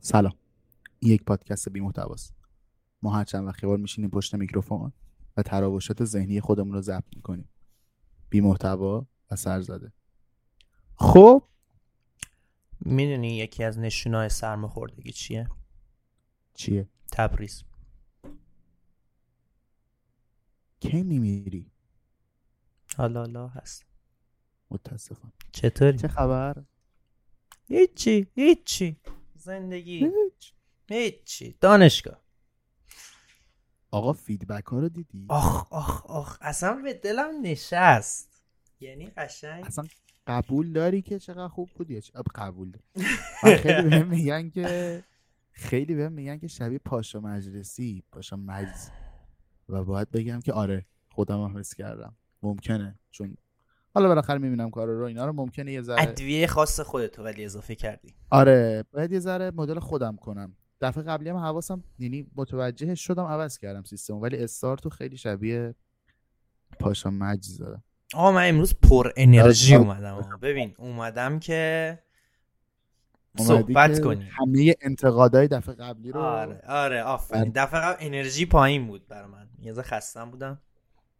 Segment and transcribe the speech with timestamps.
[0.00, 0.32] سلام.
[0.98, 2.34] این یک پادکست بی محتواست.
[3.02, 4.92] ما هر چند وقت بار میشینیم پشت میکروفون
[5.36, 7.48] و تراوشات ذهنی خودمون رو ضبط می‌کنیم.
[8.30, 9.92] بی محتوا و سرزده.
[10.94, 11.42] خب؟
[12.80, 15.48] می‌دونی یکی از نشونای سرماخوردگی چیه؟
[16.54, 17.64] چیه؟ تبریز.
[20.80, 21.70] کی میمیری؟
[22.96, 23.86] حالا حالا هست.
[24.70, 25.32] متاسفم.
[25.52, 26.64] چطوری؟ چه خبر؟
[27.64, 28.96] هیچی هیچی.
[29.48, 30.10] زندگی؟
[30.88, 31.56] هیچی.
[31.60, 32.22] دانشگاه.
[33.90, 36.38] آقا فیدبک ها رو دیدی؟ آخ آخ آخ.
[36.40, 38.42] اصلا به دلم نشست.
[38.80, 39.64] یعنی قشنگ.
[39.64, 39.84] اصلا
[40.26, 42.72] قبول داری که چقدر خوب بود یا چه- آب قبول.
[43.44, 45.04] من خیلی بهم میگن که
[45.52, 48.90] خیلی بهم میگن که شبیه پاشا مجلسی پاشا مجلس.
[49.68, 52.16] و باید بگم که آره خودم هم حس کردم.
[52.42, 52.98] ممکنه.
[53.10, 53.36] چون
[53.98, 57.74] حالا بالاخره می‌بینم کار رو اینا رو ممکنه یه ذره ادویه خاص خودتو ولی اضافه
[57.74, 63.24] کردی آره باید یه ذره مدل خودم کنم دفعه قبلی هم حواسم یعنی متوجهش شدم
[63.24, 65.74] عوض کردم سیستم ولی استارتو خیلی شبیه
[66.80, 67.82] پاشا مجز دادم
[68.14, 69.84] آقا من امروز پر انرژی آره.
[69.84, 70.36] اومدم آقا.
[70.36, 71.98] ببین اومدم که
[73.38, 77.52] صحبت که کنیم همه انتقادهای دفعه قبلی رو آره آره آفرین.
[77.54, 80.60] دفعه قبل انرژی پایین بود برای من یه خستم بودم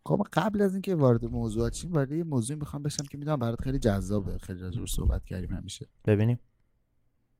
[0.08, 3.60] خب قبل از اینکه وارد موضوعات شیم وارد یه موضوعی می‌خوام بشم که می‌دونم برات
[3.60, 4.38] خیلی جذابه.
[4.38, 5.86] خیلی راجعش صحبت کردیم همیشه.
[6.04, 6.38] ببینیم.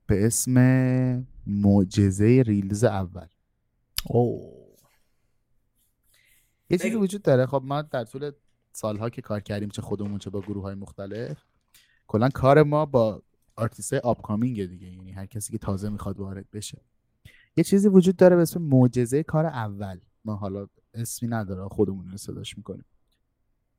[0.07, 0.55] به اسم
[1.47, 3.27] معجزه release اول.
[4.07, 4.53] او
[6.71, 6.97] یه چیزی.
[6.97, 7.47] وجود داره.
[7.47, 8.31] خب ما در طول
[8.73, 11.39] سالها که کار کردیم چه خودمون چه با گروه های مختلف
[12.07, 13.23] کلا کار ما با
[13.57, 14.87] آرتیست upcoming دیگه.
[14.87, 16.83] یعنی هر کسی که تازه می‌خواد وارد بشه.
[17.57, 20.01] یه چیزی وجود داره به اسم معجزه کار اول.
[20.25, 22.85] ما حالا اسمی نداره خودمون رو صداش می‌کنیم.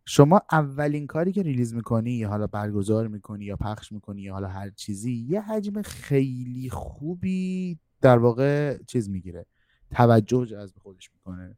[0.05, 4.47] شما اولین کاری که ریلیز می‌کنی یا حالا برگزار می‌کنی یا پخش می‌کنی یا حالا
[4.47, 9.45] هر چیزی یه حجم خیلی خوبی در واقع چیز می‌گیره.
[9.91, 11.57] توجه جذب خودش می‌کنه.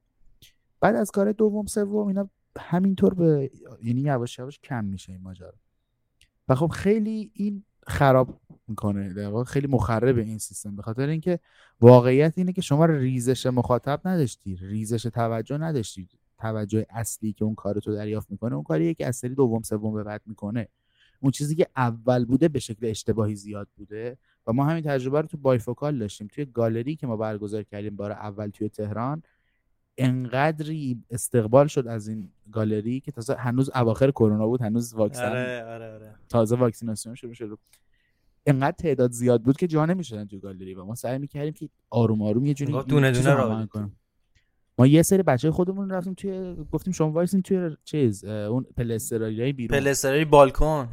[0.80, 2.30] بعد از کار دوم سوم اینا
[2.60, 3.52] همینطور به
[3.84, 5.54] یعنی یواش یواش کم میشه این ماجرا.
[6.48, 9.14] و خب خیلی این خراب می‌کنه.
[9.14, 10.76] در واقع خیلی مخرب این سیستم.
[10.76, 11.40] به خاطر اینکه
[11.82, 16.08] واقعیت اینه که شما ریزش مخاطب نداشتی ریزش توجه نداشتی.
[16.38, 19.94] توجه اصلی که اون کار تو دریافت می‌کنه اون کاریه که از سری دوم سوم
[19.94, 20.68] به بعد می‌کنه.
[21.20, 24.18] اون چیزی که اول بوده به شکل اشتباهی زیاد بوده
[24.48, 26.28] و ما همین تجربه رو تو بایفوکال داشتیم.
[26.28, 29.24] توی گالری که ما برگزار کردیم بار اول توی تهران
[29.98, 35.64] انقدری استقبال شد از این گالری که تازه هنوز اواخر کرونا بود هنوز واکسن آره
[35.64, 36.16] آره آره.
[36.30, 37.56] تازه واکسیناسیون شروع شده
[38.46, 42.22] انقدر تعداد زیاد بود که جا نمی‌شدن توی گالری و ما سعی می‌کردیم که آروم
[42.22, 43.66] آروم یه جوری دونه دونه.
[43.66, 43.98] کنیم.
[44.78, 49.80] ما یه سری بچه خودمون رفتیم توی گفتیم شما وایسین توی چیز اون پلسترایی بیرون.
[49.80, 50.90] پلسترای بالکن.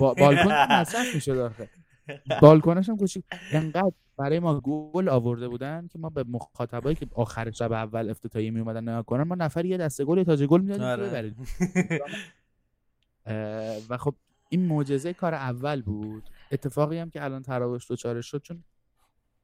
[0.00, 1.68] با بالکن مصرف می‌شد آخه.
[2.42, 3.24] بالکنش هم کوچیک.
[3.52, 8.50] انقدر برای ما گل آورده بودن که ما به مخاطبایی که آخر شب اول افتتاحیه
[8.50, 11.34] می اومدن نگاه کنن ما نفر یه دسته گل تاج گل می‌دادیم آره.
[13.88, 14.14] و خب
[14.48, 16.22] این معجزه کار اول بود
[16.52, 18.64] اتفاقی هم که الان تراوش دوچارش شد چون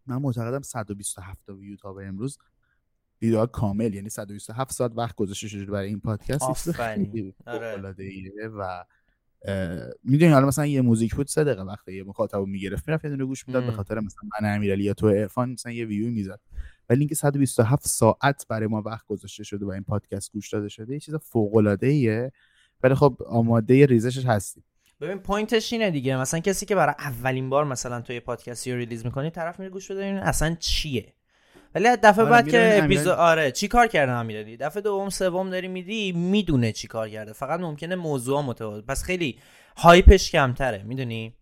[0.06, 2.38] من معتقدم 127 تا ویو تا به امروز
[3.22, 7.34] ویدیو کامل یعنی 127 ساعت وقت گذاشته شده برای این پادکست آفرین.
[7.46, 7.94] آره.
[8.46, 8.84] و
[10.04, 13.10] می‌دونی حالا مثلا یه موزیک بود سه دقیقه وقت یه مخاطب رو می‌گرفت می‌رفت یه
[13.10, 13.72] دونه گوش می‌داد به.
[13.72, 16.40] خاطر مثلا من امیرعلی یا تو عرفان مثلا یه ویو می‌زد.
[16.90, 20.92] ولی اینکه 127 ساعت برای ما وقت گذاشته شده و این پادکست گوش داده شده
[20.92, 22.32] یه چیز فوق العاده ایه
[22.82, 24.64] ولی خب آماده ریزشش هستیم.
[25.00, 26.16] ببین point ش اینه دیگه.
[26.16, 29.70] مثلا کسی که برای اولین بار مثلا تو یه پادکستی رو release می‌کنی طرف میره
[29.70, 31.14] گوش بده اصلا چیه.
[31.76, 35.68] ولی دفعه آره، بعد که اپیزود آره چی کار کرده امیرعلی؟ دفعه دوم سوم داری
[35.68, 37.32] میدی می‌دونه چی کار کرده.
[37.32, 39.38] فقط ممکنه موضوع متفاوت پس خیلی
[39.76, 41.34] hype ش کمتره می‌دونی؟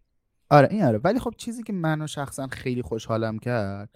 [0.50, 0.98] آره این آره.
[0.98, 3.88] ولی خب چیزی که منو شخصا خیلی خوشحالم کرد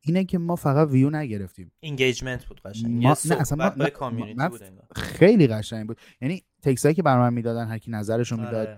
[0.00, 1.72] اینه که ما فقط ویو نگرفتیم.
[1.80, 3.02] engagement بود قشنگ.
[3.02, 4.60] ما- نه، اصلا ما- نه، کامیونیتی من- بود.
[4.96, 6.00] خیلی قشنگ بود.
[6.20, 8.68] یعنی تکسایی که بر من می‌دادن هر کی نظرشو می‌داد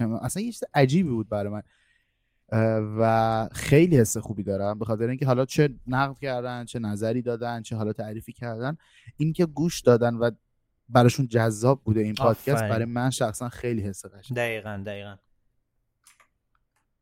[0.00, 0.20] آره.
[0.22, 1.62] اصلا یه چیز عجیبی بود برای من.
[2.98, 7.62] و خیلی حس خوبی دارم به خاطر اینکه حالا چه نقد کردن چه نظری دادن
[7.62, 8.76] چه حالا تعریفی کردن
[9.16, 10.30] اینکه گوش دادن و
[10.88, 12.62] براشون جذاب بوده این پادکست.
[12.62, 14.36] برای من شخصا خیلی حس قشنگ.
[14.36, 15.16] دقیقا دقیقا.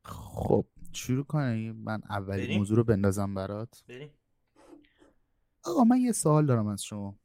[0.02, 1.76] خب شروع کنیم.
[1.76, 3.84] من اولین بریم؟ موضوع رو بندازم برات.
[3.88, 4.10] بریم.
[5.64, 7.18] آقا من یه سوال دارم از شما.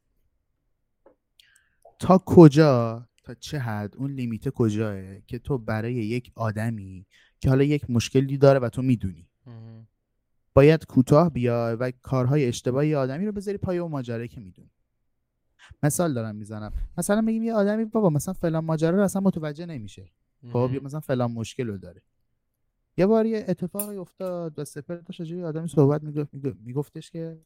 [1.99, 7.05] تا کجا تا چه حد اون لیمیت کجاه که تو برای یک آدمی
[7.39, 9.29] که حالا یک مشکلی داره و تو می‌دونی.
[10.53, 14.71] باید کوتاه بیای و کارهای اشتباهی یه آدمی رو بذاری پای اون ماجرایی که می‌دونی.
[15.83, 16.73] مثال دارم می‌زنم.
[16.97, 20.11] مثلا میگیم یه آدمی بابا مثلا فلان ماجرا رو اصلا متوجه نمیشه.
[20.51, 20.81] خب یا.
[20.83, 22.01] مثلا فلان مشکل رو داره.
[22.97, 26.29] یه بار یه اتفاقی افتاد و سپر داشت آدمی آدمی صحبت می‌گفت
[26.63, 27.39] میگفتش که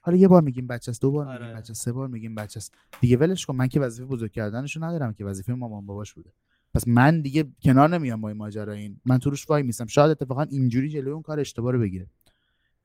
[0.00, 1.56] حالا یه بار میگیم بچه است دو بار میگیم آره.
[1.56, 2.74] بچه سه بار میگیم بچه است.
[3.00, 6.32] دیگه ولش کن من که وظیفه بزرگ کردنشو ندارم که وظیفه مامان باباش بوده.
[6.74, 9.00] پس من دیگه کنار نمیام با این ماجرا این.
[9.04, 12.06] من تو روش وای میسم شاید اتفاقا اینجوری جلوی اون کار اشتباه رو بگیره.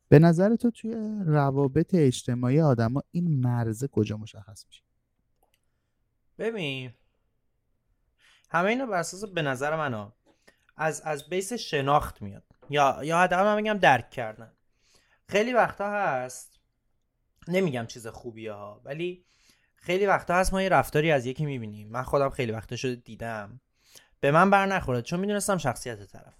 [0.09, 0.95] به نظر تو توی
[1.25, 4.83] روابط اجتماعی آدما این مرزه کجا مشخص میشه؟
[6.37, 6.91] ببین
[8.49, 10.11] همه اینو بر اساس به نظر من
[10.77, 12.43] از از بیس شناخت میاد.
[12.69, 14.51] یا یا حداقل من میگم درک کردن.
[15.27, 16.59] خیلی وقتا هست
[17.47, 19.25] نمیگم چیز خوبیه ها ولی
[19.75, 21.89] خیلی وقتا هست ما یه رفتاری از یکی می‌بینیم.
[21.89, 23.61] من خودم خیلی وقتا شده دیدم.
[24.19, 26.33] به من بر نخورد چون می‌دونستم شخصیت طرف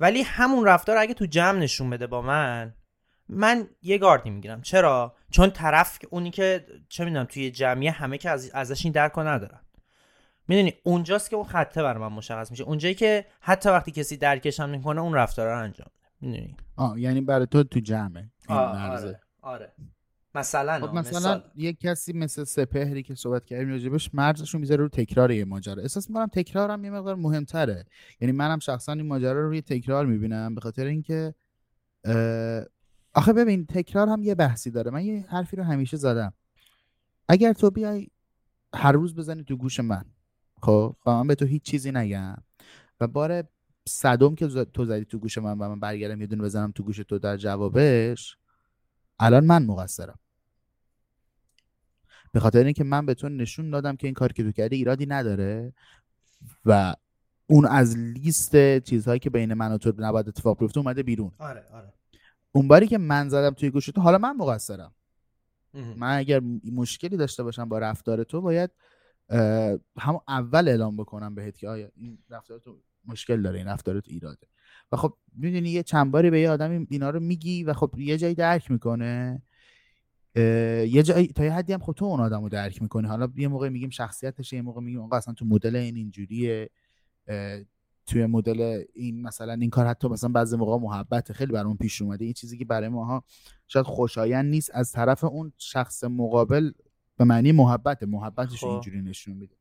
[0.00, 2.74] ولی همون رفتار اگه تو جمع نشون بده با من
[3.28, 4.62] من یه گاردی می‌گیرم.
[4.62, 9.18] چرا؟ چون طرف اونی که چه می‌دونم توی جمعیه همه که از ازش این درک
[9.18, 9.60] ندارن.
[10.48, 12.64] می‌دونی؟ اونجاست که اون خطه برای من مشخص میشه.
[12.64, 15.90] اونجایی که حتی وقتی کسی درکش هم می‌کنه اون رفتار رو انجام
[16.20, 18.30] می‌دونی؟ آه یعنی برای تو تو جمعه.
[18.48, 19.72] آره آره.
[20.34, 24.88] مثلا خب مثلا یک کسی مثل سپهری که صحبت کردیم راجبش مرزش رو می‌ذاره رو
[24.88, 25.82] تکرار یه ماجرا.
[25.82, 27.84] احساس می‌کنم تکرارم یه مقدار مهمتره.
[28.20, 31.34] یعنی منم شخصا این ماجرا رو روی تکرار می‌بینم به خاطر اینکه
[33.14, 34.90] آخه ببین تکرار هم یه بحثی داره.
[34.90, 36.32] من یه حرفی رو همیشه زدم.
[37.28, 38.06] اگر تو بیای
[38.74, 40.04] هر روز بزنی تو گوش من
[40.62, 42.36] خب؟ و من به تو هیچ چیزی نگم.
[43.00, 43.44] و بار
[43.88, 46.96] صدم که تو زدی تو گوش من و من برگردم یه دونه بزنم تو گوش
[46.96, 48.36] تو در جوابش
[49.20, 50.18] الان من مقصرم.
[52.32, 55.06] به خاطر اینکه من به تو نشون دادم که این کار که تو کردی ایرادی
[55.06, 55.72] نداره
[56.64, 56.94] و
[57.46, 61.32] اون از لیست چیزهایی که بین من و تو نباید اتفاق بیفته اومده بیرون.
[61.38, 61.92] آره آره.
[62.52, 64.94] اون باری که من زدم توی گوش تو حالا من مقصرم.
[65.74, 66.40] من اگر
[66.72, 68.70] مشکلی داشته باشم با رفتار تو باید
[69.98, 74.10] همون اول اعلام بکنم بهت که آیا این رفتار تو مشکل داره این رفتار تو
[74.10, 74.46] ایراده.
[74.92, 78.18] و خب می‌دونی یه چند باری به یه آدم اینا رو میگی و خب یه
[78.18, 79.42] جایی درک می‌کنه.
[80.36, 83.08] یه جایی تا یه حدی هم خب تو اون آدم رو درک می‌کنی.
[83.08, 86.70] حالا یه موقع میگیم شخصیتش یه موقع میگیم اصلا تو مدل این اینجوریه.
[88.06, 92.24] توی مدل این مثلا این کار حتی مثلا بعضی موقع محبت خیلی برامون پیش اومده.
[92.24, 93.24] این چیزی که برای ماها
[93.66, 96.70] شاید خوشایند نیست از طرف اون شخص مقابل
[97.16, 98.66] به معنی محبت محبتش خب.
[98.66, 99.56] اینجوری نشون میده.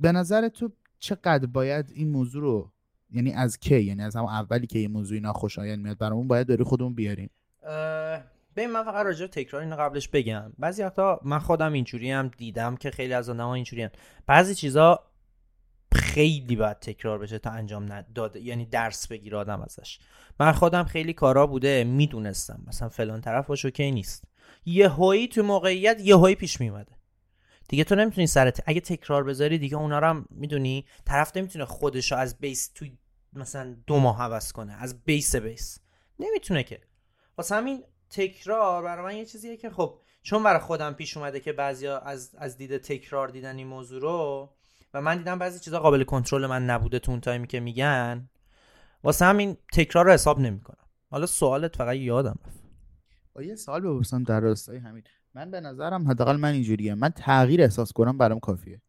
[0.00, 2.72] به نظر تو چقدر باید این موضوع رو
[3.10, 6.64] یعنی از کی یعنی از همون اولی که این موضوع ناخوشایند میاد برامون باید داری
[6.64, 7.30] خودمون بیاریم؟
[8.56, 10.52] ببین من فقط راجع تکرار اینو قبلش بگم.
[10.58, 13.88] بعضی وقتا من خودم اینجوری هم دیدم که خیلی از آدم‌ها اینجوری
[14.26, 15.00] بعضی چیزا
[15.94, 19.98] خیلی باید تکرار بشه تا انجام نداده یعنی درس بگیر آدم ازش.
[20.40, 22.62] من خودم خیلی کارا بوده می‌دونستم.
[22.66, 24.24] مثلا فلان طرف باشه که نیست.
[24.64, 26.92] یه هایی تو موقعیت یه هایی پیش میومده
[27.68, 32.12] دیگه تو نمی‌تونی سرت اگه تکرار بذاری دیگه اونا رو هم می‌دونی؟ طرف نمی‌تونه خودش
[32.12, 32.86] از بیس تو
[33.32, 35.78] مثلا دو ماه عوض کنه از بیس بیس.
[36.18, 36.80] نمی‌تونه که.
[37.38, 41.52] واسه همین تکرار برای من یه چیزیه که خب چون برای خودم پیش اومده که
[41.52, 44.50] بعضیا از از دید تکرار دیدن این موضوع رو
[44.94, 48.28] و من دیدم بعضی چیزا قابل کنترل من نبوده تو اون تایمی که میگن
[49.04, 50.86] واسه همین تکرار رو حساب نمی‌کنم.
[51.10, 53.46] حالا سوالت فقط یادم رفت.
[53.46, 55.02] یه سوال بپرسم در راستای همین.
[55.34, 56.94] من به نظرم حداقل من اینجوریه.
[56.94, 58.82] من تغییر احساس کنم برام کافیه.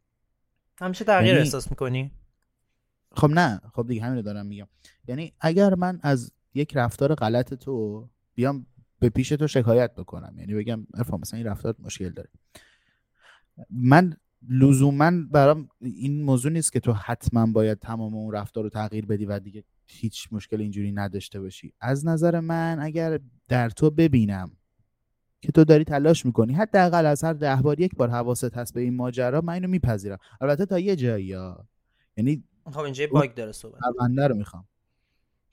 [0.80, 1.40] همیشه تغییر یعنی...
[1.40, 2.10] احساس می‌کنی؟
[3.12, 3.60] خب نه.
[3.74, 4.66] خب دیگه همین رو دارم میگم.
[5.08, 8.66] یعنی اگر من از یک رفتار غلط تو بیام
[8.98, 10.34] به پیش تو شکایت بکنم.
[10.38, 12.28] یعنی بگم افا مثلا این رفتار مشکل داره.
[13.70, 14.16] من
[14.48, 19.24] لزوما برام این موضوع نیست که تو حتما باید تمام اون رفتار رو تغییر بدی
[19.24, 21.74] و دیگه هیچ مشکل اینجوری نداشته باشی.
[21.80, 24.56] از نظر من اگر در تو ببینم
[25.46, 26.54] که تو داری تلاش می‌کنی.
[26.54, 30.18] حداقل از هر ده بار یک بار حواست هست به این ماجرا من اینو میپذیرم.
[30.40, 31.68] البته تا یه جایی ها.
[32.16, 33.80] یعنی خب اینجا باگ داره صحبت
[34.18, 34.64] رو می‌خوام.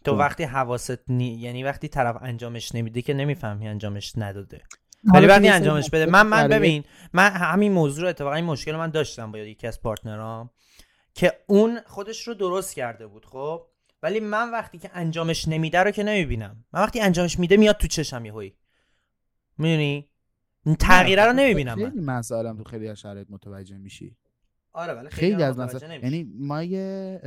[0.04, 1.34] تو وقتی حواست نی...
[1.34, 4.62] یعنی وقتی طرف انجامش نمیده که نمی‌فهمی انجامش نداده.
[5.14, 6.84] ولی وقتی انجامش بده من من ببین
[7.14, 10.50] من همین موضوع رو اتفاقا این مشکل من داشتم با یکی از پارتنرام
[11.14, 13.62] که اون خودش رو درست کرده بود خب؟
[14.04, 16.66] ولی من وقتی که انجامش نمیده رو که نمی‌بینم.
[16.74, 18.56] من وقتی انجامش میده میاد تو چشم یهویی
[19.62, 20.08] می‌دونی؟
[20.80, 24.18] تغییره رو نمی‌بینم خیلی مسائلم تو خیلی از شرایط متوجه میشی.
[24.74, 27.22] آره ولی خیلی, خیلی از مسائل یعنی ما یه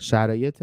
[0.00, 0.62] شرایط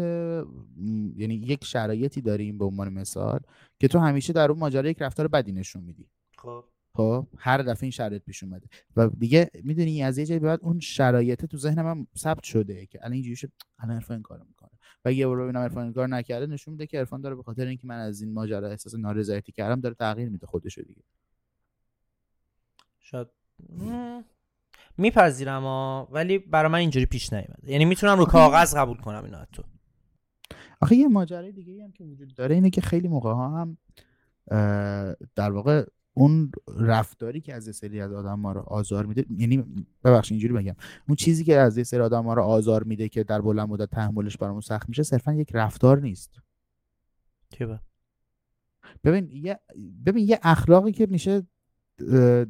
[1.16, 3.40] یعنی یک شرایطی داریم به عنوان مثال
[3.80, 6.08] که تو همیشه در اون ماجرا یک رفتار بدی نشون میدی.
[6.38, 6.64] خب.
[6.96, 8.66] خب هر دفعه این شرایط پیش اومده.
[8.96, 12.98] و دیگه می‌دونی از یه جایی بعد اون شرایط تو ذهن من ثبت شده که
[13.00, 14.70] الان اینجوری شد الان عرفان این کارو می‌کنه.
[15.04, 17.86] و یه برو اینا عرفان کار نکرده نشون میده که عرفان داره به خاطر اینکه
[17.86, 21.02] من از این ماجرا احساس نارضایتی کردم داره تغییر میده خودشو دیگه.
[23.00, 23.28] شاید.
[24.98, 27.70] میپذیرم ها ولی برای من اینجوری پیش نیومده.
[27.72, 29.62] یعنی می‌تونم رو کاغذ قبول کنم اینو تو.
[30.80, 33.78] آخه یه ماجرای دیگه هم که وجود داره اینه که خیلی موقع ها هم
[35.34, 40.32] در واقع اون رفتاری که از سری از آدم ما رو آزار میده یعنی ببخشید
[40.32, 40.74] اینجوری بگم
[41.08, 44.36] اون چیزی که از سری آدم ما رو آزار میده که در بلند مدت تحملش
[44.36, 46.40] برامون سخت میشه صرفا یک رفتار نیست.
[49.04, 49.60] ببین یه
[50.06, 51.46] ببین یه اخلاقی که میشه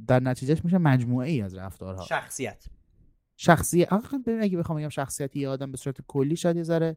[0.06, 2.04] در نتیجهش میشه مجموعه ای از رفتارها.
[2.04, 2.64] شخصیت.
[3.36, 3.88] شخصیت
[4.40, 6.96] اگه بخوام بگم شخصیتی یه آدم به صورت کلی شاید یه ذره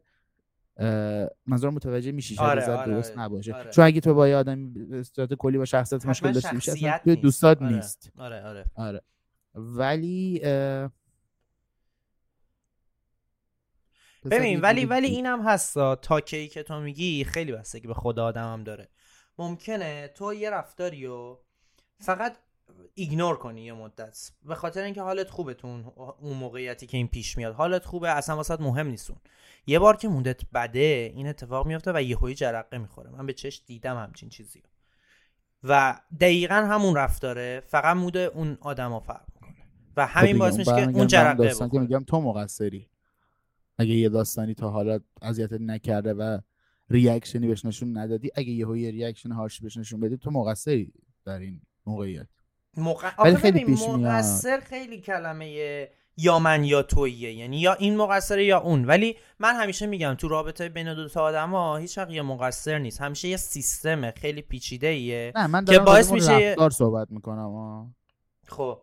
[1.46, 3.54] منظور متوجه میشی شاید آره، آره، درست آره، نباشه.
[3.54, 3.70] آره.
[3.70, 7.14] چون اگه تو با یه آدم به صورت کلی با شخصیت مشکل داشته باشی اصلا
[7.14, 7.72] دوستات آره.
[7.74, 8.12] نیست.
[8.18, 8.64] آره آره.
[8.74, 9.00] آره.
[9.54, 10.40] ولی
[14.30, 15.96] ببین ولی ولی اینم هستا.
[15.96, 18.88] تا کی که تو میگی خیلی بستگی به خدا آدمم داره.
[19.38, 21.36] ممکنه تو یه رفتاری و
[21.98, 22.36] فقط
[22.94, 24.30] ایگنور کنی یه مدت.
[24.44, 25.66] به خاطر اینکه حالت خوبه تو
[26.20, 27.54] اون موقعیتی که این پیش میاد.
[27.54, 29.16] حالت خوبه اصلا واسط مهم نیستون
[29.66, 33.10] یه بار که موندت بده این اتفاق میفته و یهویی جرقه می‌خوره.
[33.10, 34.62] من به چش دیدم همچین چیزی
[35.62, 37.62] و دقیقا همون رفتاره.
[37.66, 39.56] فقط mood اون آدما فرق می‌کنه.
[39.96, 42.88] و همین خب باعث میشه که اون جرقه که میگم تو مقصری.
[43.78, 46.38] اگه یه داستانی تا حالا اذیت نکرده و
[46.90, 50.92] reaction ی بهش نشون ندادی اگه یهو یه reaction harsh بهش نشون بدی تو مقصری
[51.24, 52.28] در این موقعیت.
[52.76, 53.34] مق...
[53.36, 58.84] خیلی پیش مقصر خیلی کلمه یا من یا تویه یعنی یا این مقصره یا اون.
[58.84, 63.00] ولی من همیشه میگم تو رابطه بین دو تا آدما هیچ وقت یه مقصر نیست.
[63.00, 67.94] همیشه یه سیستم خیلی پیچیده ایه نه من که باعث میشه رفتار صحبت می‌کنم
[68.46, 68.82] خب.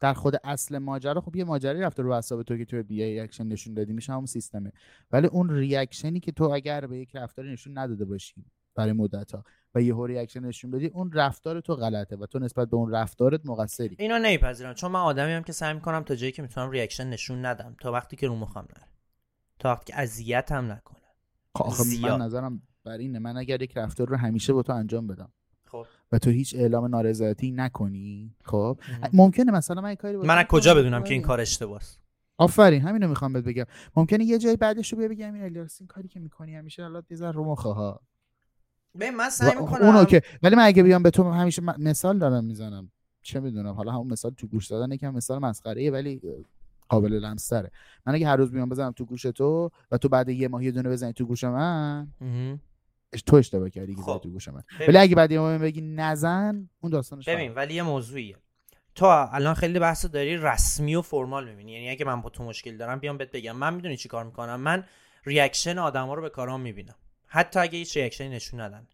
[0.00, 3.46] در خود اصل ماجرا خب یه ماجرایی رفته رو حساب تو که تو بی reaction
[3.46, 4.72] نشون دادی میشه همون سیستمه.
[5.12, 9.32] ولی اون reaction ی که تو اگر به یک رفتاری نشون نداده باشی برای مدت
[9.32, 12.90] ها و یه reaction نشون بدی اون رفتار تو غلطه و تو نسبت به اون
[12.90, 13.96] رفتارت مقصری.
[13.98, 17.46] اینو نمیپذیرم چون من آدمی هم که سعی می‌کنم تا جایی که می‌تونم reaction نشون
[17.46, 17.76] ندم.
[17.80, 18.88] تا وقتی که رو مخم نره.
[19.58, 20.98] تا وقتی که اذیت هم نکنه.
[21.54, 23.18] خب من نظرم بر اینه.
[23.18, 25.32] من اگر یک رفتار رو همیشه با تو انجام بدم.
[25.66, 25.86] خب.
[26.12, 28.78] و تو هیچ اعلام نارضایتی نکنی خب؟
[29.12, 31.84] ممکنه مثلا من کاری من از کجا بدونم که این کار اشتباهه
[32.38, 32.82] آفرین.
[32.82, 33.64] همینو می‌خوام بهت بگم.
[33.96, 37.30] ممکنه یه جای بعدش رو بگم این الیاس این کاری که می‌کنی همیشه حالا یه
[37.30, 38.00] رو مخه ها.
[38.94, 42.90] من سعی می‌کنم اونو که ولی من اگه بیام به تو همیشه مثال دارم می‌زنم.
[43.22, 46.20] چه می‌دونم؟ حالا همون مثال تو گوش دادن یکم مثال مسخره ولی
[46.88, 47.70] قابل لمس تره.
[48.06, 50.70] من اگه هر روز بیام بزنم تو گوش تو و تو بعد یه ماه یه
[50.70, 52.08] دونه بزنی تو گوش من
[53.26, 54.20] تو اشتباه کردی خب.
[54.22, 54.62] تو گوش من.
[54.88, 58.36] ولی اگه بعد یه ماه بگی نزن اون داستانش ببین ولی یه موضوعیه.
[58.94, 61.72] تو الان خیلی بحث داری رسمی و formal می‌بینی.
[61.72, 63.56] یعنی اگه من با تو مشکل دارم بیام بهت بگم.
[63.56, 64.84] من می‌دونی چی کار می‌کنم؟ من
[65.24, 66.94] reaction آدما رو به کارام می‌بینم.
[67.34, 68.86] حتی اگه هیچ reaction ی نشون ندن.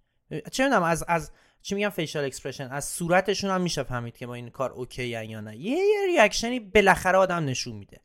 [0.50, 1.30] چه می‌دونم از از
[1.62, 5.40] چی میگم facial expression از صورتشون هم میشه فهمید که با این کار okay یا
[5.40, 5.56] نه.
[5.56, 8.00] یه, یه reaction ی بالاخره آدم نشون میده.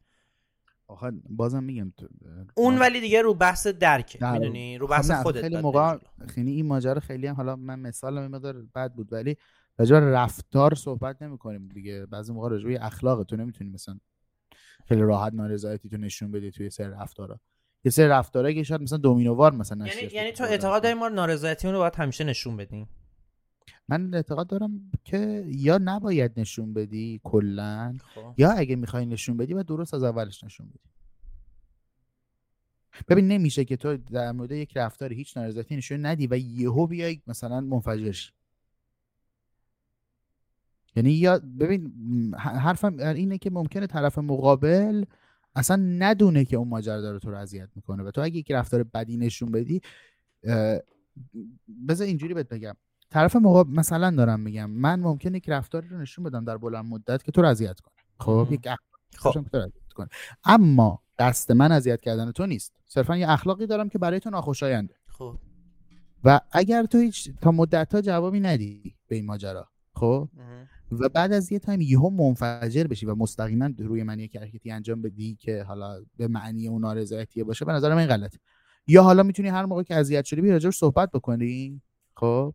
[0.88, 1.94] آخه بازم میگم
[2.56, 7.00] اون ولی دیگه رو بحث درکه می‌دونی؟ رو بحث خودت خیلی موقع خیلی این ماجرا
[7.00, 9.38] خیلی هم حالا من مثال مقدار بد بود ولی
[9.78, 12.06] راجع رفتار صحبت نمی کنیم دیگه.
[12.06, 14.00] بعضی موقع راجع اخلاق تو نمی‌تونی مثلا
[14.88, 17.40] خیلی راحت نارضایتی تو نشون بدی توی سر رفتارا.
[17.86, 21.74] یه سری رفتارهایی که شاید مثلا دومینووار مثلا یعنی یعنی تو اعتقاد داری ما نارضایتیمون
[21.74, 22.90] رو باید همیشه نشون بدیم؟
[23.88, 28.34] من اعتقاد دارم که یا نباید نشون بدی کلا خب.
[28.38, 30.90] یا اگه می‌خوای نشون بدی و درست از اولش نشون بدی.
[33.08, 37.22] ببین نمیشه که تو در مورد یک رفتار هیچ نارضایتی نشون ندی و یهو بیای
[37.28, 38.32] مثلا منفجر شی.
[40.96, 41.94] یعنی یا ببین
[42.38, 45.06] حرفم اینه که ممکنه طرف مقابل
[45.56, 48.84] اصلا ندونه که اون ماجرا داره تو رو اذیت می‌کنه و تو اگه یک رفتار
[48.84, 49.82] بدی نشون بدی
[51.88, 52.74] بذار اینجوری بهت بگم.
[53.10, 57.24] طرف مقابل مثلا دارم میگم من ممکنه یک رفتاری رو نشون بدم در بلند مدت
[57.24, 57.94] که تو رو اذیت کنه.
[58.20, 58.68] خب؟ یک
[59.18, 59.46] خب.
[59.96, 60.08] کنه.
[60.44, 62.76] اما دست من اذیت کردن تو نیست.
[62.86, 64.96] صرفا یه اخلاقی دارم که برای تو ناخوشاینده.
[65.08, 65.38] خب.
[66.24, 69.68] و اگر تو هیچ تا مدت ها جوابی ندی به این ماجرا.
[69.94, 70.30] خب؟
[70.92, 75.02] و بعد از یه تایم یهو منفجر بشی و مستقیما روی من یک حرکتی انجام
[75.02, 78.40] بدی که حالا به معنی اون نارضایتی باشه به نظر من غلطه.
[78.88, 81.82] یا حالا می‌تونی هر موقع که اذیت شدی بیا صحبت بکنی؟
[82.16, 82.54] خب.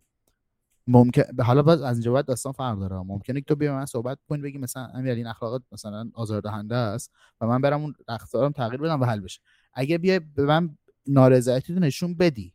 [0.86, 2.96] ممکن حالا باز از اینجا بعد داستان فرق داره.
[2.96, 7.10] ممکنه که تو بیا من صحبت کنی بگی مثلا امیر این اخلاقات مثلا آزاردهنده است
[7.40, 9.40] و من برم اون رفتارم تغییر بدم و حل بشه.
[9.74, 12.54] اگه بیا به من نارضایتی نشون بدی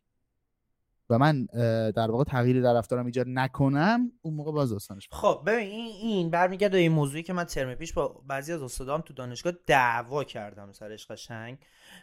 [1.10, 1.46] و من
[1.90, 6.30] در واقع تغییری در رفتارم ایجاد نکنم اون موقع باز داستانش خب ببین این این
[6.30, 10.72] برمیگرده این موضوعی که من ترم پیش با بعضی از استادام تو دانشگاه دعوا کردم
[10.72, 11.58] سرش قشنگ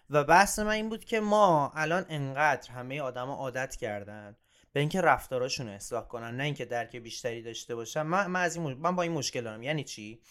[0.10, 4.36] و بحث من این بود که ما الان انقدر همه آدما عادت کردن
[4.74, 8.02] به اینکه رفتاراشون اصلاح کنن نه اینکه درک بیشتری داشته باشن.
[8.02, 9.64] من من از این من با این مشکل دارم.
[9.64, 10.22] یعنی چی؟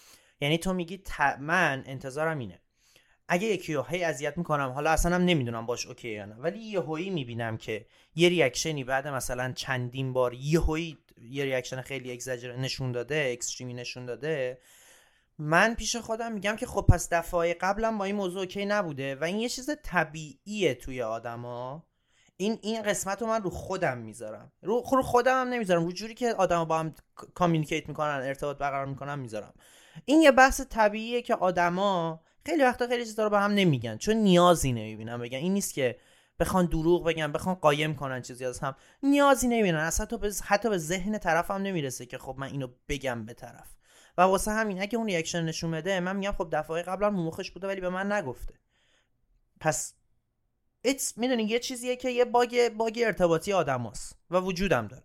[0.40, 1.20] یعنی تو میگی ت...
[1.40, 2.60] من انتظارم اینه.
[3.32, 7.10] اگه یکی هی اذیت می‌کنم حالا اصلا هم نمی‌دونم باش okay یا نه ولی یهویی
[7.10, 10.98] می‌بینم که یه reaction ی بعد مثلا چندین بار یهویی
[11.30, 14.58] یه reaction خیلی exaggerate نشون داده extreme ی نشون داده
[15.38, 19.24] من پیش خودم میگم که خب پس دفعه قبلم با این موضوع okay نبوده و
[19.24, 21.86] این یه چیز طبیعیه توی آدما.
[22.36, 24.52] این این قسمت رو من رو خودم می‌ذارم.
[24.62, 26.94] رو, رو خودم هم نمی‌ذارم رو جوری که آدم با هم
[27.34, 29.54] communicate می‌کنن ارتباط برقرار می‌کنن می‌ذارم.
[30.04, 33.96] این یه بحث طبیعیه که آدما خیلی وقتا خیلی چیزا رو به هم نمیگن.
[33.96, 35.38] چون نیازی نمی‌بینن بگن.
[35.38, 35.98] این نیست که
[36.40, 38.74] بخوان دروغ بگن بخوان قایم کنن چیزی از هم.
[39.02, 39.78] نیازی نمی‌بینن.
[39.78, 43.68] اصلا حتی به حتی به ذهن طرفم نمی‌رسه که خب من اینو بگم به طرف.
[44.18, 47.50] و واسه همین اگه اون reaction نشون بده من میگم خب دفعه قبلا رو مخش
[47.50, 48.54] بوده ولی به من نگفته.
[49.60, 49.94] پس
[50.82, 55.04] it's می‌دونی یه چیزیه که یه bug bug ارتباطی آدماست و وجودم داره.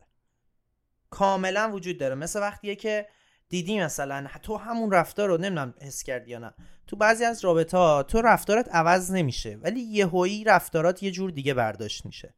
[1.10, 2.15] کاملا وجود داره.
[2.15, 3.08] مثل وقتیه که
[3.50, 6.54] دیدی مثلا تو همون رفتار رو نمی‌دونم حس کردی یا نه.
[6.88, 11.54] تو بعضی از رابطه ها تو رفتارت عوض نمیشه ولی یهویی رفتارات یه جور دیگه
[11.54, 12.34] برداشت میشه.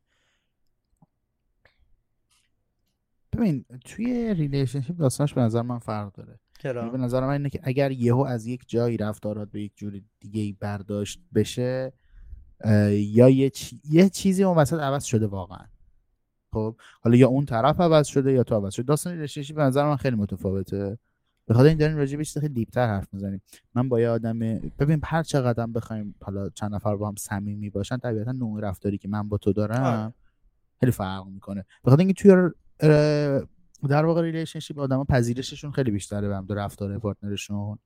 [3.34, 6.39] ببین توی relationship داستانش به نظر من فرق داره.
[6.60, 10.01] چرا؟ به نظر من اینه که اگر یهو از یک جایی رفتارات به یک جور
[10.20, 11.94] دیگه برداشت بشه
[12.92, 13.82] یا یه, چی...
[13.89, 15.66] یه چیزی اون وسط عوض شده واقعا.
[16.53, 18.84] خب حالا یا اون طرف عوض شده یا تو عوض شده.
[18.84, 20.98] داستان relationship به نظر من خیلی متفاوته.
[21.46, 23.41] به خاطر این داریم راجع به خیلی deep تر حرف می‌زنیم.
[23.75, 24.39] من با یه آدم
[24.79, 29.08] ببین هر چقدر بخوایم حالا چند نفر با هم صمیمی باشن طبیعتا نوع رفتاری که
[29.08, 30.13] من با تو دارم آه.
[30.79, 31.65] خیلی فرق می‌کنه.
[31.84, 32.50] به خاطر اینکه توی
[33.89, 37.77] در واقع relationship آدما پذیرششون خیلی بیشتره به هم دو رفتار partner شون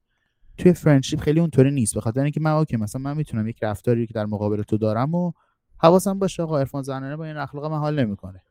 [0.58, 1.93] توی friendship خیلی اونطوری نیست.
[1.93, 5.15] به خاطر اینکه من okay مثلا من می‌تونم یک رفتاری که در مقابل تو دارم
[5.15, 5.32] و
[5.77, 8.41] حواسم باشه آقا عرفان زنانه با این اخلاق من حال نمی‌کنه.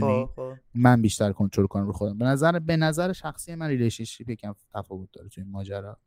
[0.00, 0.52] خب،, خب.
[0.74, 2.18] من بیشتر کنترل کنم رو خودم.
[2.18, 5.98] به نظر به نظر شخصی من relationship یکم تفاوت داره توی این ماجرا.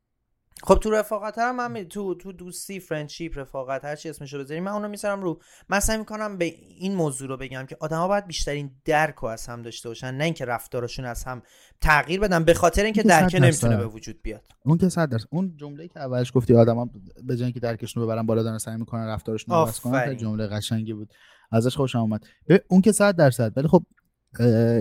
[0.64, 4.72] خب تو رفاقت هم من تو تو دوستی friendship رفاقت هر چی اسمشو بذاریم من
[4.72, 5.42] اونو می‌ذارم رو.
[5.70, 9.48] من سعی می‌کنم به این موضوع رو بگم که آدما باید بیشترین درک رو از
[9.48, 11.42] هم داشته باشن نه اینکه رفتارشون از هم
[11.82, 14.48] تغییر بدن به خاطر اینکه درک نمی‌تونه به وجود بیاد.
[14.66, 15.28] اون که صد درصد.
[15.32, 16.90] اون جمله که اولش گفتی آدما
[17.24, 20.48] به جای اینکه درکشون رو ببرن بالا دارن سعی می‌کنن رفتارشون رو عوض کنن جمله
[20.48, 21.14] قشنگی بود.
[21.52, 22.26] ازش خوشم اومد.
[22.68, 23.84] اون که صد درصد ولی خب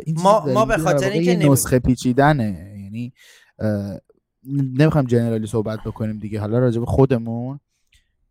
[0.07, 2.79] این ما ما به خاطر اینکه نسخه پیچیدنه.
[2.83, 3.13] یعنی
[4.53, 6.41] نمی‌خوام جنرالی صحبت بکنیم دیگه.
[6.41, 7.61] حالا راجع به خودمون.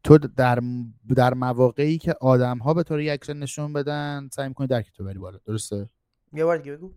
[0.04, 0.62] تو در
[1.16, 5.20] در مواقعی که آدم ها به تو ریاکشن نشون بدن سعی می‌کنی درک تو بری
[5.20, 5.40] بالا.
[5.46, 5.90] درسته؟
[6.34, 6.94] یه بار دیگه بگو.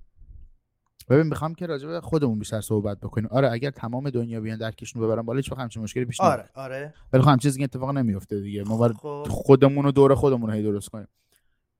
[1.09, 3.29] ببین می‌خوام که راجع به خودمون بیشتر صحبت بکنیم.
[3.31, 6.95] آره اگر تمام دنیا بیان درکشون رو ببرن بالا هیچ همچین مشکلی پیش آره آره.
[7.13, 8.65] ولی خب چیزی اتفاق نمیفته دیگه.
[8.65, 9.27] ما خب.
[9.31, 11.09] خودمون رو دور خودمون رو درست کنیم.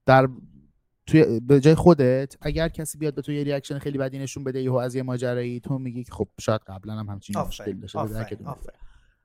[0.05, 0.29] در
[1.07, 4.61] توی به جای خودت اگر کسی بیاد به تو یه reaction خیلی بدی نشون بده
[4.61, 7.99] یهو از یه ماجرایی تو میگی که خب شاید قبلا هم همچین مشکل داشته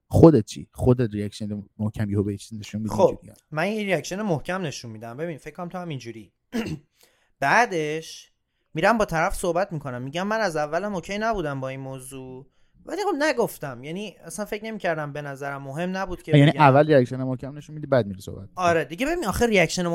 [0.09, 3.19] خودت چی؟ خودت reaction محکم یهو به چیز نشون میدی خب
[3.51, 5.17] من یه reaction محکم نشون میدم.
[5.17, 6.33] ببین فکر کنم تو هم اینجوری.
[7.41, 8.33] بعدش
[8.75, 10.03] میرم با طرف صحبت می‌کنم.
[10.03, 12.47] میگم من از اولم okay نبودم با این موضوع.
[12.87, 13.85] ولی خب نگفتم.
[13.85, 17.87] یعنی اصلا فکر نمی‌کردم به نظرم مهم نبود که یعنی اول reaction محکم نشون میدی
[17.87, 18.49] بعد میری صحبت.
[18.57, 18.85] آره.
[18.85, 19.87] دیگه ببین آخر reaction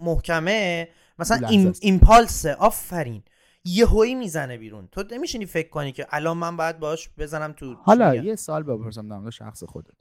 [0.00, 0.88] محکمه.
[1.18, 3.22] مثلا این impulse آفرین.
[3.64, 4.88] یهویی می‌زنه بیرون.
[4.92, 9.24] تو نمیشینی فکر کنی که الان من باید باش بزنم تو حالا یه سال بپرسم
[9.24, 9.94] در شخص خودت.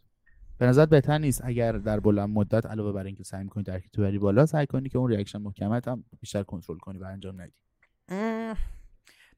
[0.57, 4.01] به نظر بهتر نیست اگر در بلند مدت علاوه بر اینکه سعی می‌کنی درکی تو
[4.01, 7.53] بری بالا سعی کنی که اون ریاکشن محکمت هم بیشتر کنترل کنی و انجام ندی؟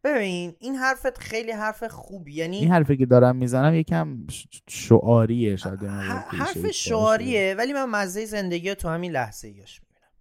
[0.04, 2.34] ببین این حرفت خیلی حرف خوبی.
[2.34, 4.18] یعنی این حرفی که دارم می‌زنم یکم
[4.70, 10.12] شعاریه شاید حرف شعاریه ولی من مزه زندگی تو همین لحظه ایش می‌بینم.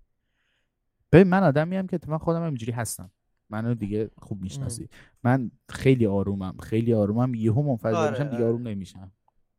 [1.13, 3.11] ببین من آدمی هم که من خودم اینجوری هستم.
[3.51, 4.89] منو دیگه خوب می‌شناسی.
[5.23, 6.57] من خیلی آرومم.
[6.63, 7.35] خیلی آرومم.
[7.35, 8.47] یهو منفجر آره میشم دیگه آره.
[8.47, 9.13] آروم نمیشم.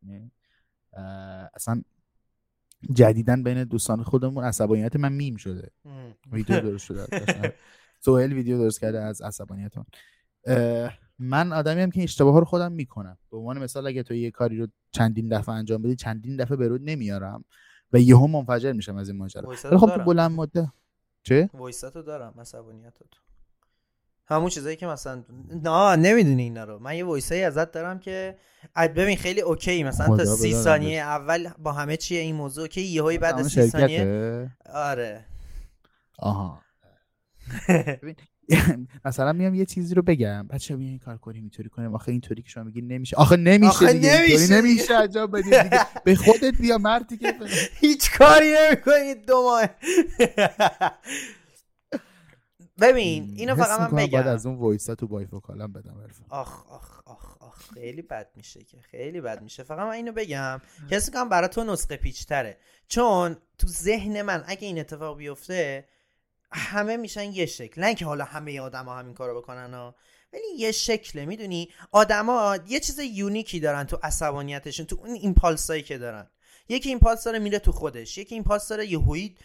[0.06, 0.30] یعنی،
[1.54, 1.82] اصلا
[2.92, 5.70] جدیدن بین دوستان خودمون عصبانیت من میم شده.
[6.32, 7.06] ویدیو درست شده.
[8.00, 9.84] سوهل ویدیو درست کرده از عصبانیت من
[11.18, 13.18] من آدمی هم که اشتباه ها رو خودم می‌کنم.
[13.30, 16.68] به عنوان مثال اگه تو یه کاری رو چندین دفعه انجام بدی چندین دفعه به
[16.68, 17.44] رود نمیارم
[17.92, 19.54] و یهو منفجر میشم از این ماجرا.
[19.56, 20.68] خب تو بلند مدت
[21.22, 23.06] چه؟ وایساتو دارم عصبانیتت.
[24.26, 25.24] همون چیزایی که مثلا
[25.62, 26.78] نه نمی‌دونی اینا رو.
[26.78, 28.36] من یه وایسایی ازت دارم که
[28.76, 33.18] ببین خیلی اوکی مثلا تا سی ثانیه اول با همه چیه این موضوع که یهویی
[33.18, 35.24] بعد سی ثانیه آره.
[36.18, 36.60] آها.
[39.04, 40.48] مثلا میام یه چیزی رو بگم.
[40.48, 43.16] بچه بیا این کار کنیم اینطوری کنیم آخه اینطوری که شما میگی نمیشه.
[43.16, 45.86] آخه نمیشه آخه نمیشه, نمیشه انجام بدید دیگه.
[46.04, 47.34] به خودت بیا مردی که
[47.80, 49.68] هیچ کاری نمی‌کنی دو ماه.
[52.80, 56.26] ببین اینو فقط من بگم باید از اون وایسا تو بایفوکالم بدم عرفان.
[56.30, 57.72] آخ آخ آخ آخ.
[57.74, 58.80] خیلی بد میشه که.
[58.80, 59.62] خیلی بد میشه.
[59.62, 60.60] فقط من اینو بگم.
[60.90, 62.58] که حس کنم برای تو نسخه پیچ تره
[62.88, 65.84] چون تو ذهن من اگه این اتفاق بیفته
[66.52, 67.80] همه میشن یه شکل.
[67.80, 69.94] نه اینکه حالا همه آدما همین کارو بکنن ها
[70.32, 75.98] ولی یه شکله می‌دونی؟ آدما یه چیز یونیکی دارن تو عصبانیتشون تو اون ایمپالسایی که
[75.98, 76.30] دارن.
[76.68, 79.36] یکی ایمپالس داره میره تو خودش یکی ایمپالس داره یهویی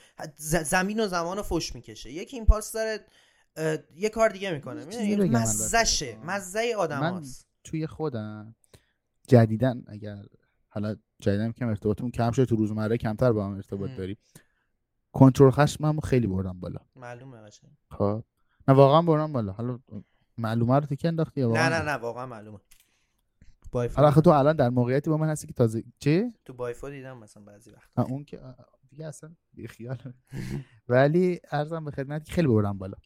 [0.66, 2.12] زمین و زمان رو فش می‌کشه.
[2.12, 3.06] یکی ایمپالس داره
[3.56, 4.86] اه، یه کار دیگه می‌کنه.
[6.06, 6.26] البته.
[6.26, 8.56] مزه آدماست توی خودم
[9.28, 10.18] جدیدن اگر
[10.70, 13.92] حالا جدیدن کم ارتباطمون کم شده تو روزمره کمتر با هم ارتباط.
[13.98, 14.18] داریم.
[15.14, 16.80] کنترل خشممو خیلی بردم بالا.
[16.96, 17.72] معلومه قشنگ.
[17.92, 18.24] خب.
[18.68, 19.52] نه واقعا بردم بالا.
[19.52, 19.80] حالا
[20.38, 22.60] معلومه رو تیکه انداختی یا نه واقعا نه؟ نه واقعا معلومه.
[23.72, 26.90] بایفو حالا آخه تو الان در موقعیتی با من هستی که تازه چی؟ تو بایفو
[26.90, 28.42] دیدم مثلا بعضی وقت اون که
[28.90, 29.98] دیگه اصلا بی خیال.
[30.88, 32.98] ولی ارزم به خدمت خیلی بردم بالا.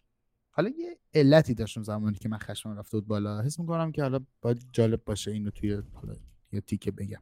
[0.52, 3.42] حالا یه علتی داشتم زمانی که من خشمم رفته بود بالا.
[3.42, 6.16] حس می‌کنم که حالا باید جالب باشه اینو توی حالا
[6.52, 7.22] یه تیکه بگم.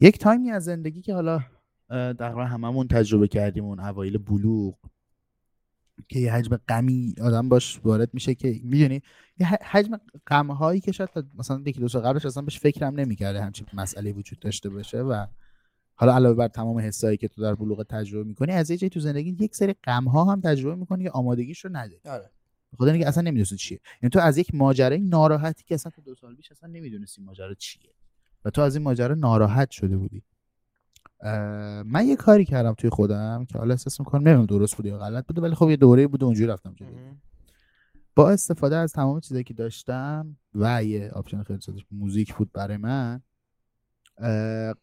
[0.00, 1.40] یک تایمی از زندگی که حالا
[1.90, 4.74] تقریبا هممون تجربه کردیم اون اوایل بلوغ
[6.08, 9.02] که یه حجم غمی آدم باش وارد میشه که می‌دونی؟
[9.38, 13.42] یه حجم غم هایی که شاید مثلا یکی دو سال قبلش اصلا بهش فکرم نمی‌کرده
[13.42, 15.26] همچین مسئله وجود داشته باشه و
[15.94, 19.00] حالا علاوه بر تمام حسایی که تو در بلوغ تجربه می‌کنی از یه جایی تو
[19.00, 22.00] زندگی یک سری غم ها هم تجربه می‌کنی که آمادگیش رو نداری.
[22.08, 22.30] آره.
[22.76, 23.80] خدا اینکه اصلا نمی‌دونستی چیه.
[24.02, 27.54] یعنی تو از یک ماجرای ناراحتی که اصلا تو دو سال پیش اصلا نمی‌دونستی ماجرا
[27.54, 27.90] چیه.
[28.44, 30.22] و تو از این ماجرا ناراحت شده بودی.
[31.84, 35.26] من یه کاری کردم توی خودم که حالا احساس می‌کنم نمی‌دونم درست بود یا غلط
[35.26, 36.88] بوده ولی خب یه دوره بود اونجوری رفتم جلو.
[38.14, 42.76] با استفاده از تمام چیزایی که داشتم و یه option خیلی سادش music بود برای
[42.76, 43.20] من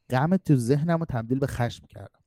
[0.09, 2.19] غم تو ذهنم رو تبدیل به خشم کردم.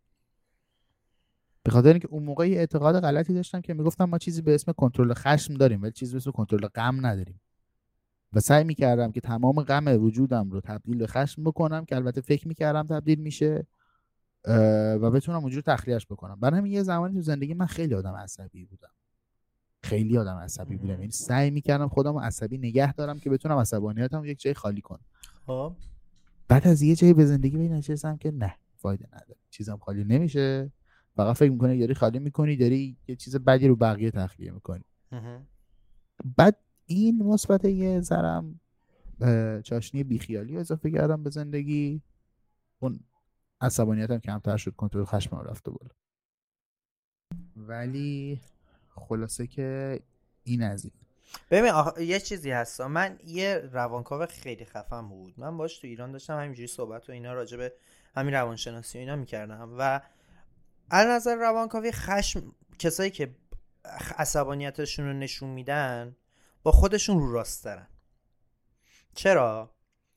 [1.63, 4.73] به خاطر اینکه اون موقع یه اعتقاد غلطی داشتم که می‌گفتم ما چیزی به اسم
[4.73, 7.41] کنترل خشم داریم ولی چیزی به اسم کنترل غم نداریم.
[8.33, 12.49] و سعی می‌کردم که تمام غم وجودم رو تبدیل به خشم بکنم که البته فکر
[12.49, 13.67] می‌کردم تبدیل میشه.
[15.01, 16.41] و بتونم اونجور تخلیهش بکنم.
[16.41, 18.91] برای همین یه زمانی تو زندگی من خیلی آدم عصبی بودم.
[19.83, 21.01] خیلی آدم عصبی بودم.
[21.01, 25.05] یعنی سعی می‌کردم خودم عصبی نگه دارم که بتونم عصبانیتم یک جای خالی کنم.
[25.47, 25.77] خب.
[26.49, 29.37] بعد از یه جایی به زندگی این نشستم که نه فایده نداره.
[29.51, 30.73] چیزم خالی نمیشه.
[31.17, 34.85] فقط فکر می‌کنی داری خالی می‌کنی داری یه چیز بدی رو بقیه تخلیه می‌کنی.
[36.37, 38.61] بعد این مثبت یه ذرم
[39.63, 42.03] چاشنی بیخیالی اضافه کردم به زندگی.
[42.79, 43.01] اون
[43.61, 45.95] عصبانیتم کمتر شد کنترل خشمم رفته بالا.
[47.57, 48.41] ولی
[48.89, 50.01] خلاصه که
[50.43, 50.93] این از این.
[51.51, 51.99] ببین آخ...
[51.99, 52.81] یه چیزی هست.
[52.81, 55.35] من یه روانکاو خیلی خفن بود.
[55.41, 57.73] من باش تو ایران داشتم همینجوری صحبت و اینا راجع به
[58.17, 60.01] همین روانشناسی و اینا می‌کردم و
[60.91, 63.37] از نظر روانکاوی خشم کسایی که
[64.19, 66.17] عصبانیتشون رو نشون میدن
[66.63, 67.89] با خودشون رو راست دارن.
[69.15, 69.75] چرا؟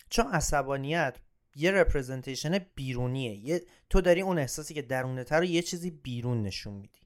[0.10, 1.18] چون عصبانیت
[1.58, 3.36] یه رپرزنتیشن بیرونیه.
[3.36, 3.62] یه...
[3.90, 7.00] تو داری اون احساسی که درونته رو یه چیزی بیرون نشون میدی.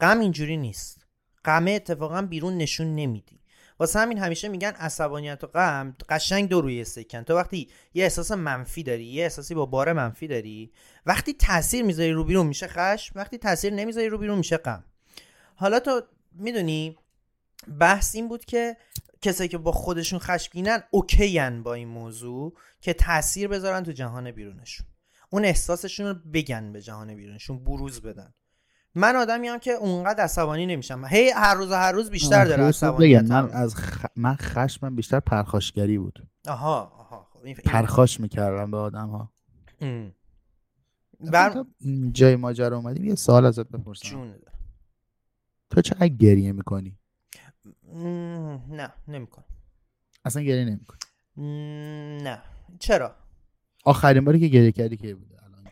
[0.00, 1.06] غم اینجوری نیست.
[1.44, 3.40] غمه اتفاقا بیرون نشون نمیدی.
[3.78, 7.22] واسه همین همیشه میگن عصبانیت و غم قشنگ دو روی سکن.
[7.22, 10.72] تو وقتی یه احساس منفی داری یه احساسی با بار منفی داری
[11.06, 14.84] وقتی تاثیر می‌ذاری رو بیرون میشه خشم وقتی تاثیر نمی‌ذاری رو بیرون میشه غم.
[15.56, 16.96] حالا تو می‌دونی
[17.80, 18.76] بحث این بود که
[19.24, 24.86] کسایی که با خودشون خشمگینن اوکیان با این موضوع که تاثیر بذارن تو جهان بیرونشون.
[25.30, 28.34] اون احساسشون رو بگن به جهان بیرونشون بروز بدن.
[28.94, 31.04] من آدمی هم که اونقدر عصبانی نمیشم.
[31.06, 34.06] هی هر روز و هر روز بیشتر داره عصبانیتم من از خ...
[34.16, 36.28] من خشمم بیشتر پرخاشگری بود.
[36.48, 39.32] آها آها خب این- پرخاش می‌کردم به آدم ها
[39.80, 40.14] ام.
[41.20, 41.64] بر
[42.12, 44.08] جای ماجرا اومدیم یه سوال ازت بپرسم.
[44.08, 44.34] جون
[45.70, 46.98] تو چقدر گریه می‌کنی؟
[48.68, 49.44] نه نمی‌کنم.
[50.24, 50.98] اصلا گریه نمی‌کنی.
[52.22, 52.42] نه.
[52.78, 53.14] چرا؟
[53.84, 55.64] آخرین باری که گریه کردی کی بوده الان؟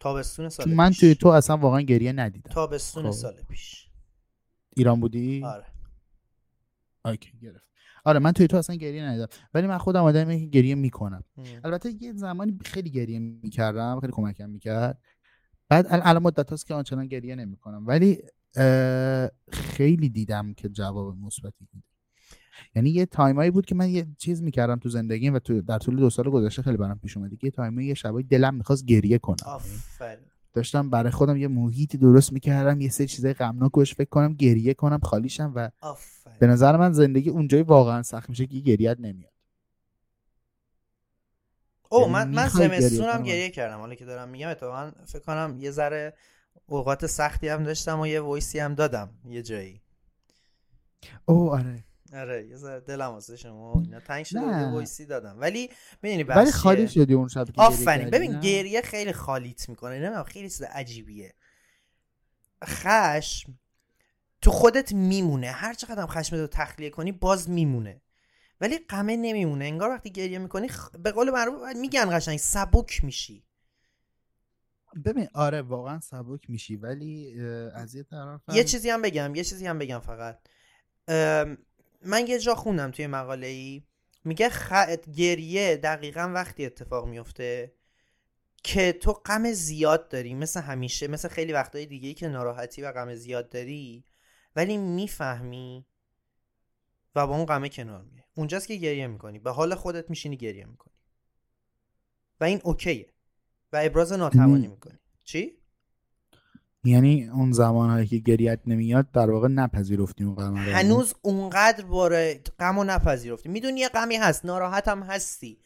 [0.00, 1.00] تابستون سال چون من پیش.
[1.00, 2.50] توی تو اصلا واقعا گریه ندیدم.
[2.50, 3.10] تابستون خب.
[3.10, 3.88] سال پیش.
[4.76, 5.66] ایران بودی؟ آره.
[7.04, 7.68] اوکی گرفت.
[8.04, 9.26] آره من توی تو اصلا گریه ندیدم.
[9.54, 11.24] ولی من خودم آدمی که گریه می‌کنم.
[11.38, 11.44] ام.
[11.64, 15.02] البته یه زمانی خیلی گریه می‌کردم خیلی کمکم می‌کرد.
[15.68, 17.86] بعد ال- الان مدت هست که آنچنان گریه نمی‌کنم.
[17.86, 18.22] ولی
[19.52, 21.86] خیلی دیدم که جواب مثبتی میده.
[22.74, 25.96] یعنی یه تایمایی بود که من یه چیز می‌کردم تو زندگیم و تو در طول
[25.96, 29.18] دو سال گذشته خیلی برام پیش اومده که یه تایمایی یه شبایی دلم می‌خواست گریه
[29.18, 29.36] کنم.
[29.46, 30.24] یعنی آفرین.
[30.52, 34.74] داشتم برای خودم یه محیطی درست می‌کردم یه سری چیزای غمناک بهش فکر کنم گریه
[34.74, 39.00] کنم خالی شم و به آفرین نظر من زندگی اونجایی واقعا سخت میشه که گریت
[39.00, 39.32] نمیاد.
[41.88, 43.78] او یعنی من من گریه؟ گریه کردم.
[43.78, 46.14] حالا که دارم میگم اتفاقا فکر کنم یه ذره
[46.70, 49.82] اوقات سختی هم داشتم و یه voiceی هم دادم یه جایی.
[51.24, 51.84] او آره.
[52.12, 54.00] آره یه ذره دلم واسه شما اینا.
[54.00, 54.62] تنگ شده بود، نه.
[54.62, 55.36] یه voiceی دادم.
[55.40, 55.70] ولی
[56.02, 58.10] می‌دونی ولی خالی شدی اون شب آفرین.
[58.10, 59.98] ببین نه؟ گریه خیلی خالیت می‌کنه.
[59.98, 61.34] نمی‌دونم خیلی چیز عجیبیه.
[62.64, 63.58] خشم
[64.42, 65.50] تو خودت میمونه.
[65.50, 68.02] هر چقدر هم خشم رو تخلیه کنی باز میمونه.
[68.60, 69.64] ولی غمه نمیمونه.
[69.64, 70.90] انگار وقتی گریه می‌کنی خ...
[70.90, 73.44] به قول معروف میگن قشنگ سبک میشی.
[75.04, 77.40] ببین آره واقعا سبک میشی ولی
[77.74, 80.38] از یه طرف یه چیزی هم بگم یه چیزی هم بگم فقط.
[82.02, 83.82] من یه جا خوندم توی مقاله ای
[84.24, 84.72] میگه خ...
[85.16, 87.72] گریه دقیقا وقتی اتفاق میفته
[88.62, 92.92] که تو غم زیاد داری مثل همیشه مثل خیلی وقتهای دیگه ای که ناراحتی و
[92.92, 94.04] غم زیاد داری
[94.56, 95.86] ولی می‌فهمی
[97.14, 98.24] و با اون غمه کنار میای.
[98.34, 99.38] اونجاست که گریه می‌کنی.
[99.38, 100.94] به حال خودت میشینی گریه می‌کنی.
[102.40, 103.12] و این اوکیه.
[103.72, 104.98] و ابراز ناتوانی یعنی- می‌کنی.
[105.24, 105.52] چی؟
[106.84, 112.78] یعنی اون زمانهایی که گریت نمیاد در واقع نپذیرفتی اون غم هنوز اونقدر باره غم
[112.78, 115.58] و نپذیرفتی می‌دونی یه غمی هست ناراحت هم هستی.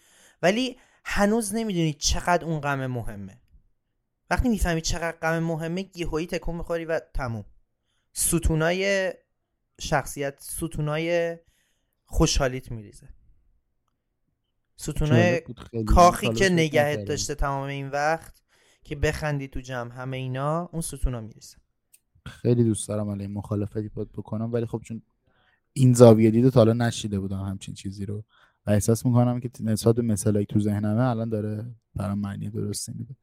[0.43, 3.41] ولی هنوز نمی‌دونی چقدر اون غم مهمه.
[4.31, 7.45] وقتی می‌فهمی چقدر غم مهمه یهویی تکون می‌خوری و تموم.
[8.13, 9.13] ستونای
[9.81, 11.39] شخصیت ستونای
[12.05, 13.09] خوشحالیت میریزه.
[15.71, 15.85] خیلی.
[15.85, 17.05] کاخی که نگهت.
[17.05, 18.43] داشته تمام این وقت
[18.85, 21.57] که بخندی تو جمع همه اینا اون ستونا میریزه
[22.27, 25.03] خیلی دوست دارم این مخالفتی باید بکنم ولی خب چون
[25.73, 28.25] این زاویه دید تا حالا نشیده بودم همچین چیزی رو
[28.67, 33.17] و احساس می‌کنم که نسبت به مثالایی تو ذهنمه الان داره برام معنی درستی میده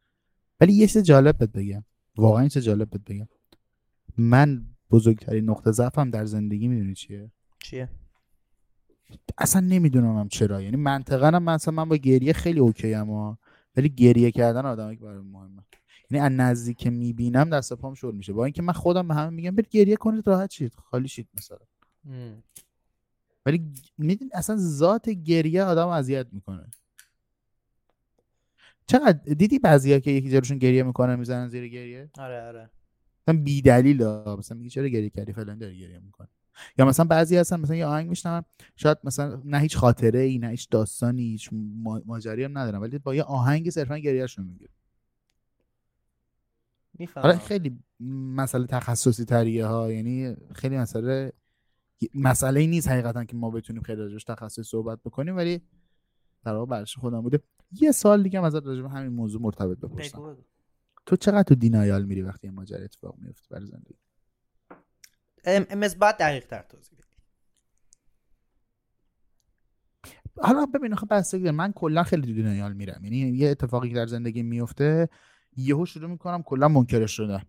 [0.60, 1.84] ولی یه چیز جالب بهت بگم
[2.16, 3.28] واقعا یه چیز جالب بهت بگم
[4.18, 7.90] من بزرگترین نقطه ضعفم در زندگی می‌دونی چیه چیه؟
[9.38, 10.62] اصلا نمی‌دونم چرا.
[10.62, 13.38] یعنی منطقا هم مثلا من با گریه خیلی اوکی ام
[13.78, 15.64] ولی گریه کردن آدمی که برای مهمه.
[16.12, 18.34] یعنی از نزدیک می‌بینم دست پام شل میشه.
[18.34, 20.74] با اینکه من خودم به همه میگم برید گریه کنید راحت شید.
[20.76, 21.58] خالی شید مثلا.
[23.46, 26.68] ولی می‌دونی اصلا ذات گریه آدم اذیت می‌کنه.
[28.88, 32.70] چقدر دیدی بعضیا که یکی جلوشون گریه می‌کنه می‌زنن زیر گریه؟ آره آره.
[33.28, 34.04] مثلا بی دلیل
[34.38, 36.28] مثلا میگه چرا گریه کردی؟ فلان داری گریه می‌کنه.
[36.78, 38.44] یا مثلا بعضی هستن مثلا یه آهنگ میشنن
[38.76, 42.98] شاید مثلا نه هیچ خاطره ای نه هیچ داستانی هیچ ما- ماجرایی هم ندارن ولی
[43.00, 44.72] با یه آهنگ صرفا گریهشون می‌گیره.
[47.22, 47.80] حالا خیلی
[48.36, 51.34] مسئله تخصصی تریه ها یعنی خیلی مسئله
[52.14, 55.62] مسئله ای نیست حقیقتا که ما بتونیم خیلی راجعش تخصصی صحبت بکنیم ولی
[56.44, 57.40] در واقع برش خودم بوده.
[57.82, 60.18] یه سال دیگه هم ازت راجع به همین موضوع مرتبط بپرسم.
[61.06, 63.96] تو چقدر تو دینایال میری وقتی ماجرا اتفاق میفته برای زندگی؟
[65.46, 67.00] امز باید دقیق تر توضیح
[70.42, 71.52] حالا ببین خب داره.
[71.52, 73.04] من کلا خیلی تو دینایال میرم.
[73.04, 75.10] یعنی یه اتفاقی که در زندگی میفته
[75.58, 77.42] یهو شروع می‌کنم کلا منکرش شدن.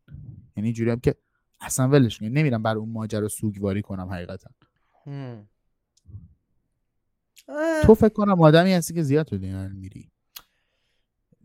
[0.57, 1.14] یعنی اینجوری هم که
[1.61, 4.50] اصلا ولش کنم نمیرم بر اون ماجرا سوگواری کنم حقیقتا.
[7.83, 10.11] تو فکر کنم آدمی هستی که زیاد تو دینایال میری.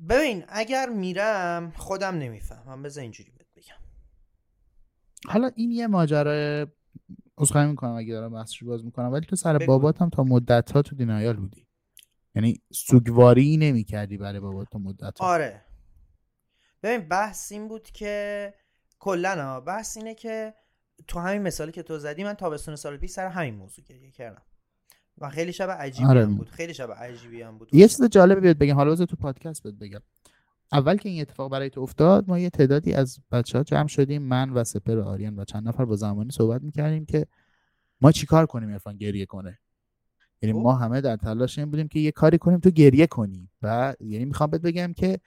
[0.10, 2.84] ببین اگر میرم خودم نمی‌فهمم.
[2.84, 3.45] بذار اینجوری بگم.
[5.28, 6.68] حالا این یه ماجرا
[7.38, 9.58] عذرخواهی می‌کنم اگه دارم بحثش باز می‌کنم ولی تو سر.
[9.58, 11.68] بابات هم تا مدت ها تو دینایال بودی.
[12.36, 15.66] یعنی سوگواری نمی‌کردی برای بابات تا مدت ها آره.
[16.84, 18.54] ببین بحث این بود که
[19.00, 20.54] کلا بحث اینه که
[21.08, 24.42] تو همین مثالی که تو زدی من تابستون سال پیش سر همین موضوع گریه کردم.
[25.18, 26.24] و خیلی شب عجیبی آره.
[26.24, 26.50] هم بود.
[26.50, 27.76] خیلی شب عجیبی هم بود.
[27.76, 28.76] یه چیز جالبی بهت بگم.
[28.76, 30.02] حالا تو پادکست بهت بگم.
[30.72, 34.22] اول که این اتفاق برای تو افتاد ما یه تعدادی از بچه ها جمع شدیم
[34.22, 37.28] من و سپر و آریان و چند نفر با زمانی صحبت می‌کردیم که
[38.02, 39.60] ما چیکار کنیم عرفان گریه کنه؟
[40.42, 40.60] یعنی خب.
[40.60, 43.50] ما همه در تلاش این بودیم که یه کاری کنیم تو گریه کنی.
[43.62, 45.20] و یعنی می‌خوام بهت بگم که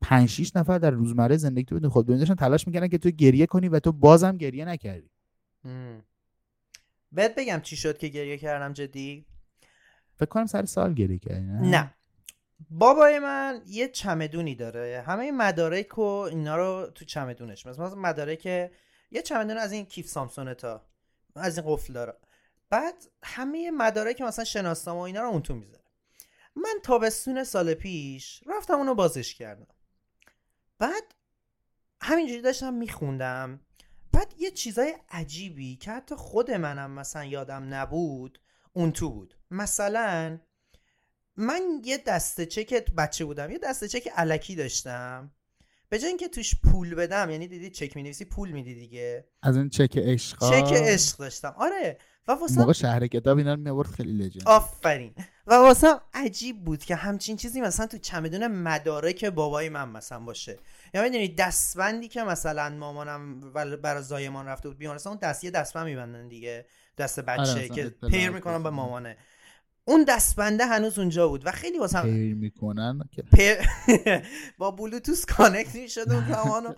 [0.00, 3.46] پنج شیش نفر در روزمره زندگی تو بدون خود داشتن تلاش می‌کردن که تو گریه
[3.46, 5.10] کنی و تو بازم گریه نکردی.
[7.12, 9.26] بهت بگم چی شد که گریه کردم جدی؟
[10.16, 11.94] فکر کنم سر سال گریه کردی نه؟ نه.
[12.70, 15.04] بابای من یه چمدونی داره.
[15.06, 17.66] همه مدارک و اینا رو تو چمدونش.
[17.66, 18.46] مثلا مدارک
[19.10, 20.82] یه چمدون از این کیف سامسونه تا
[21.36, 22.14] از این قفل داره.
[22.70, 25.84] بعد همه مدارک مثلا شناسنامه و اینا رو اون تو می‌ذاره.
[26.56, 29.66] من تابستون سال پیش رفتم اونو بازش کردم.
[30.78, 31.14] بعد
[32.02, 33.60] همینجوری داشتم میخوندم.
[34.12, 38.40] بعد یه چیزای عجیبی که حتی خود منم مثلا یادم نبود
[38.72, 39.34] اون تو بود.
[39.50, 40.38] مثلا
[41.38, 45.30] من یه دسته چک بچه بودم یه دسته چک علکی داشتم.
[45.88, 49.24] به جای اینکه توش پول بدم یعنی دیدی چک می پول میدی دیگه.
[49.42, 51.54] از این چک عشق چک عشق داشتم.
[51.58, 51.98] آره.
[52.28, 55.14] و واسه موقع شهر کتاب اینا رو میآورد خیلی لجند آفرین.
[55.46, 60.58] و واسه عجیب بود که همچین چیزی مثلا تو چمدون مدارک بابای من مثلا باشه.
[60.94, 65.86] یا می‌دونی دستبندی که مثلا مامانم برای زایمان رفته بود بیمارستان اون دست یه دستبند
[65.86, 66.66] میبندن دیگه.
[66.98, 68.70] دست بچه مثلا که پیر می‌کنن به.
[68.70, 69.16] مامانه.
[69.88, 73.08] اون دستبنده هنوز اونجا بود و خیلی واسه پیر می‌کنن
[74.58, 76.74] با بلوتوس کانکت می‌شد اون زمانو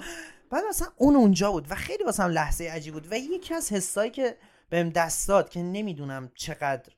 [0.51, 3.73] بعد مثلا اون اونجا بود و خیلی واسه هم لحظه عجیب بود و یکی از
[3.73, 4.37] حسایی که
[4.69, 6.93] بهم دست داد که نمی‌دونم چقدر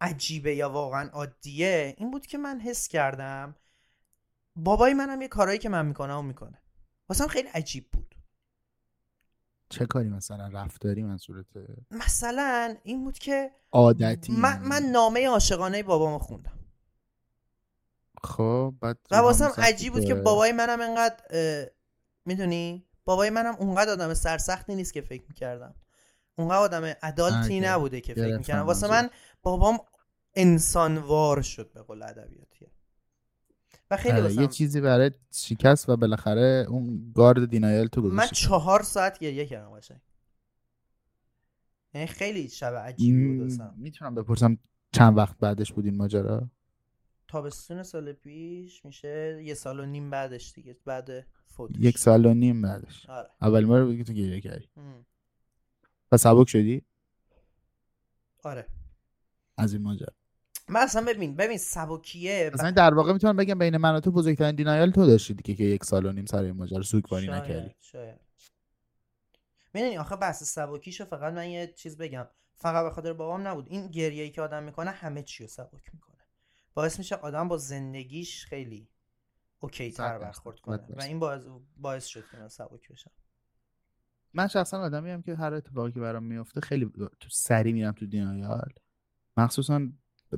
[0.00, 3.56] عجیبه یا واقعا عادیه این بود که من حس کردم
[4.56, 6.58] بابای منم یه کارایی که من می‌کنم و می‌کنه.
[7.08, 8.11] واسه خیلی عجیب بود.
[9.72, 11.46] چه کاری مثلا رفتاری من صورت
[11.90, 14.32] مثلا این بود که عادتی.
[14.32, 16.58] من, من نامه عاشقانه بابامو خوندم.
[18.24, 21.16] خب بعد و سختی عجیب بود که بابای منم انقدر
[22.24, 25.74] می‌دونی؟ بابای منم اونقدر آدم سرسختی نیست که فکر می‌کردم.
[26.38, 28.66] اونقدر آدم ادالتی آه، نبوده که فکر می‌کردم.
[28.66, 28.88] واسه.
[28.88, 29.10] من
[29.42, 29.78] بابام
[30.34, 32.70] انسانوار شد به قول ادبیاتیه
[33.92, 38.08] و خیلی آره، واسه یه چیزی برای شکست و بالاخره اون گارد دینایل تو من
[38.08, 40.00] گذاشتی چهار ساعت گریه کردم قشنگ.
[41.94, 44.58] یعنی خیلی شب عجیبی بود واسم می‌تونم بپرسم
[44.92, 46.50] چند وقت بعدش بود این ماجرا؟
[47.28, 52.34] تابستون سال پیش میشه یه سال و نیم بعدش دیگه بعد فوتش یک سال و
[52.34, 53.06] نیم بعدش.
[53.06, 53.30] آره.
[53.42, 54.68] اول بار بود که تو گریه کردی.
[56.12, 56.82] و سبک شدی؟
[58.42, 58.66] آره.
[59.56, 60.14] از این ماجرا.
[60.72, 64.56] من اصلا ببین ببین سبکیه مثلا در واقع می‌تونم بگم بین من و تو بزرگترین
[64.56, 67.74] دینایل تو داشتی دیگه که یک سال و نیم سر این ماجرا سوگواری نکردی.
[67.80, 68.20] شاید.
[69.74, 72.26] می‌دونی آخه بحث سبکیشو فقط من یه چیز بگم.
[72.54, 73.66] فقط به خاطر بابام نبود.
[73.68, 76.16] این گریه‌ای که آدم می‌کنه همه چی رو سبک می‌کنه.
[76.74, 78.88] باعث میشه آدم با زندگیش خیلی
[79.60, 80.80] اوکی تر برخورد کنه.
[80.96, 81.42] و این باعث,
[81.76, 83.10] باعث شد که من سبک بشم.
[84.34, 86.92] من شخصا آدمی هم که هر اتفاقی که برام میفته خیلی
[87.30, 88.72] سری میرم تو دینایال
[89.36, 89.88] مخصوصا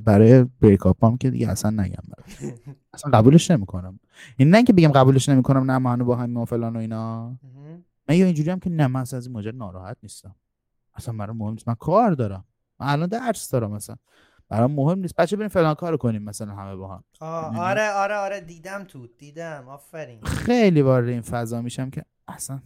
[0.00, 2.54] برای بریک اپ هم که دیگه اصلا نگم برات.
[2.94, 4.00] اصلا قبولش نمی‌کنم.
[4.36, 7.36] این نه که بگم قبولش نمی‌کنم نه ما با هم و فلان و اینا.
[8.08, 10.34] من یا اینجوری هم که نه من اصلا از این ماجرا ناراحت نیستم.
[10.94, 11.68] اصلا برام مهم نیست.
[11.68, 12.44] من کار دارم.
[12.80, 13.96] من الان درس دارم مثلا.
[14.48, 15.16] برام مهم نیست.
[15.16, 17.04] بچه بریم فلان کارو کنیم مثلا همه با هم.
[17.20, 18.40] می‌دونی؟ آره آره آره.
[18.40, 19.06] دیدم تو.
[19.18, 19.64] دیدم.
[19.68, 20.22] آفرین.
[20.22, 22.60] خیلی وارد این فضا میشم که اصلا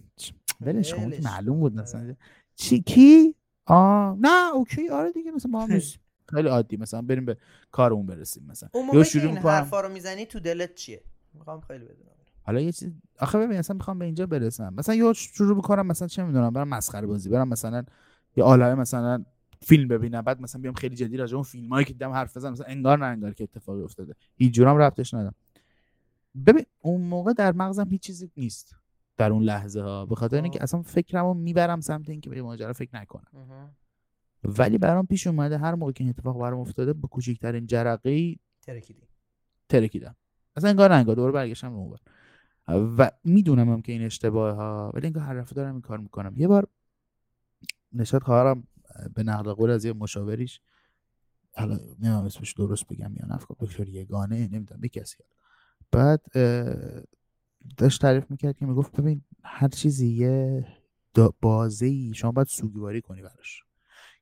[0.61, 1.13] ولش کن.
[1.23, 2.15] معلوم بود مثلا.
[2.55, 3.35] چی؟ کی؟
[3.67, 4.89] آه نه اوکی.
[4.89, 5.79] آره دیگه مثلا ما هم.
[6.29, 6.77] خیلی عادی.
[6.77, 7.37] مثلا بریم به
[7.71, 8.69] کارمون برسیم مثلا.
[8.73, 9.39] اون یا موقع که شروع این.
[9.39, 11.03] حرفا رو می‌زنی تو دلت چیه؟
[11.35, 12.11] می‌خوام خیلی بدونم.
[12.43, 14.75] حالا یه چیز آخه ببین اصلا می‌خوام به اینجا برسم.
[14.75, 17.85] مثلا یه شروع می‌کنم مثلا چه می‌دونم برم مسخره بازی برم مثلا
[18.37, 19.25] یه عالمه مثلا
[19.63, 22.53] فیلم ببینم بعد مثلا بیام خیلی جدی راجع اون فیلمایی که دیدم حرف بزنم.
[22.53, 24.15] مثلا انگار نه انگار که اتفاقی افتاده.
[24.37, 25.35] هیچ جورم ربطش ندم
[26.47, 28.77] ببین اون موقع در مغزم هیچ چیزی نیست
[29.17, 30.63] در اون لحظه ها به خاطر اینکه.
[30.63, 33.75] اصلا فکرمو می‌برم سمت اینکه به ماجرا فکر نکنم.
[34.45, 39.09] ولی برام پیش اومده هر موقع که این اتفاق برام افتاده با کوچکترین جرقه ترکیدی.
[39.69, 40.17] ترکیدم.
[40.57, 41.99] اصلا انگار انگار دوباره برگشتم به اون ور.
[42.99, 46.35] و می‌دونم هم که این اشتباه ها ولی انگار هر دفعه دارم این کار می‌کنم.
[46.37, 46.69] یه بار
[47.93, 48.65] نشاد خواهرم
[49.15, 50.61] به نقل قول از یه مشاوریش
[51.57, 55.17] حالا نمی‌دونم اسمش درست بگم یا نه دکتر یگانه نمی‌دونم یه کسی
[55.93, 56.23] بعد
[57.79, 60.67] داشت تعریف می‌کرد که می‌گفت ببین هر چیزی یه
[61.19, 63.63] دا- بازه‌ای شما باید سوگواری کنی براش.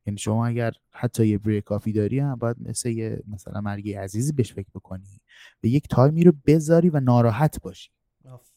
[0.06, 4.32] یعنی شما اگر حتی یه بریک کافی داری هم باید مثل یه مثلا مرگی عزیزی
[4.32, 5.20] بهش فکر بکنی.
[5.60, 7.90] به یک تایمی رو بذاری و ناراحت باشی.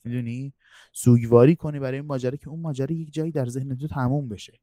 [0.04, 0.54] می‌دونی؟
[0.94, 4.60] سوگواری کنی برای این ماجرا که اون ماجرا یک جایی در ذهن تو تموم بشه.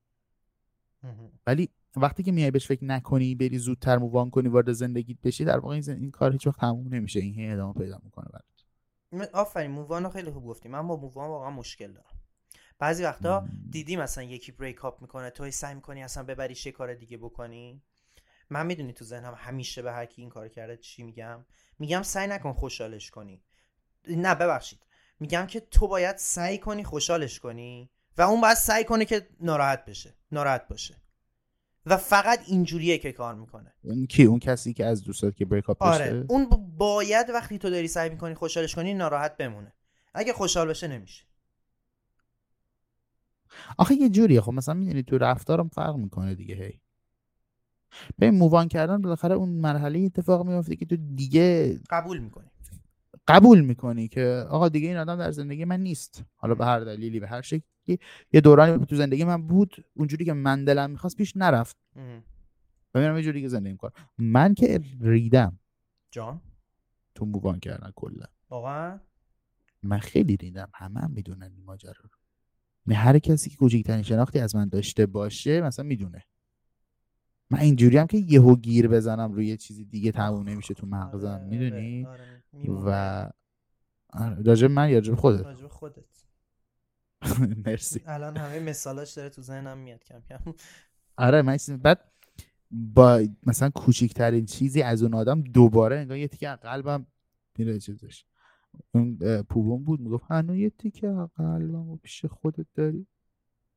[1.47, 5.59] ولی وقتی که میای بهش فکر نکنی بری زودتر مووان کنی وارد زندگیت بشی در
[5.59, 7.21] واقع این, این کار هیچ وقت تموم نمیشه.
[7.21, 9.33] این ادامه پیدا می‌کنه برات.
[9.33, 9.71] آفرین.
[9.71, 10.69] مووان خیلی خوب گفتی.
[10.69, 12.16] من با مووان واقعا مشکل دارم.
[12.79, 16.95] بعضی وقتا دیدی مثلا یکی بریک اپ می‌کنه توی سعی می‌کنی اصلا ببریش یه کار
[16.95, 17.83] دیگه بکنی.
[18.51, 21.45] من می‌دونی تو ذهنم همیشه به هر کی این کار کرده چی میگم؟
[21.79, 23.43] میگم سعی نکن خوشحالش کنی.
[24.09, 24.87] نه ببخشید.
[25.21, 29.85] میگم که تو باید سعی کنی خوشحالش کنی و اون باید سعی کنه که ناراحت
[29.85, 30.97] بشه ناراحت باشه.
[31.87, 33.75] و فقط اینجوریه که کار می‌کنه.
[33.83, 37.71] اون کی؟ اون کسی که از دوستات که بریک اپ آره اون باید وقتی تو
[37.71, 39.73] داری سعی می‌کنی خوشحالش کنی ناراحت بمونه.
[40.15, 41.25] اگه خوشحال بشه نمیشه.
[43.79, 44.41] آخه یه جوریه.
[44.41, 46.81] خب مثلا می‌دونی تو رفتارم فرق می‌کنه دیگه هی.
[48.19, 52.47] به مووان کردن بالاخره اون مرحله اتفاق میفته که تو دیگه قبول می‌کنی.
[53.29, 56.25] قبول می‌کنی که آقا دیگه این آدم در زندگی من نیست.
[56.37, 57.99] حالا به هر دلیلی به هر شکلی.
[58.33, 61.77] یه دورانی تو زندگی من بود اونجوری که من دلم می‌خواست پیش نرفت.
[62.95, 65.59] میرم یه جوری که زندگی می‌کنم من که ریدم.
[66.11, 66.41] جان؟
[67.15, 68.27] تو مووان کردن کلا.
[68.51, 69.01] واقعا؟
[69.83, 70.69] من خیلی ریدم.
[70.75, 72.09] همه هم می‌دونن این ماجرا رو.
[72.95, 76.25] هر کسی که کوچکترین شناختی از من داشته باشه مثلا می‌دونه.
[77.51, 81.29] من اینجوری هم که یهو گیر بزنم روی یه چیزی دیگه تموم نمیشه تو مغزم
[81.29, 82.71] آره، می‌دونی؟ آره، آره،.
[82.87, 83.31] و
[84.13, 86.05] آره، راجب من یا راجب خودت؟ راجب خودت.
[87.67, 88.03] مرسی.
[88.07, 90.55] الان همه مثالاش داره تو ذهنم میاد کم کم.
[91.17, 92.13] آره من بعد
[92.71, 97.07] با مثلا کوچیکترین چیزی از اون آدم دوباره انگار یه تیکه از قلبم
[97.59, 98.25] میره چیزش.
[98.95, 103.07] اون پوبون بود می‌گفت هنوز یه تیکه و پیش خودت داری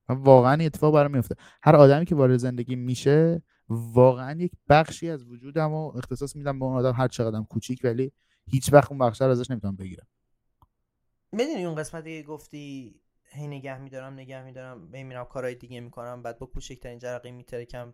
[0.09, 5.73] واقعا اتفاق برام میفته هر آدمی که وارد زندگی میشه واقعا یک بخشی از وجودم
[5.73, 8.11] و اختصاص میدم به اون آدم هر چقدرم کوچیک ولی
[8.45, 10.07] هیچ وقت اون بخش رو ازش نمی‌تونم بگیرم.
[11.31, 12.95] می‌دونی اون قسمتی گفتی
[13.31, 17.93] هی نگه میدارم نگه میدارم میرم کارهای دیگه می‌کنم بعد با کوچکترین جرقه میترکم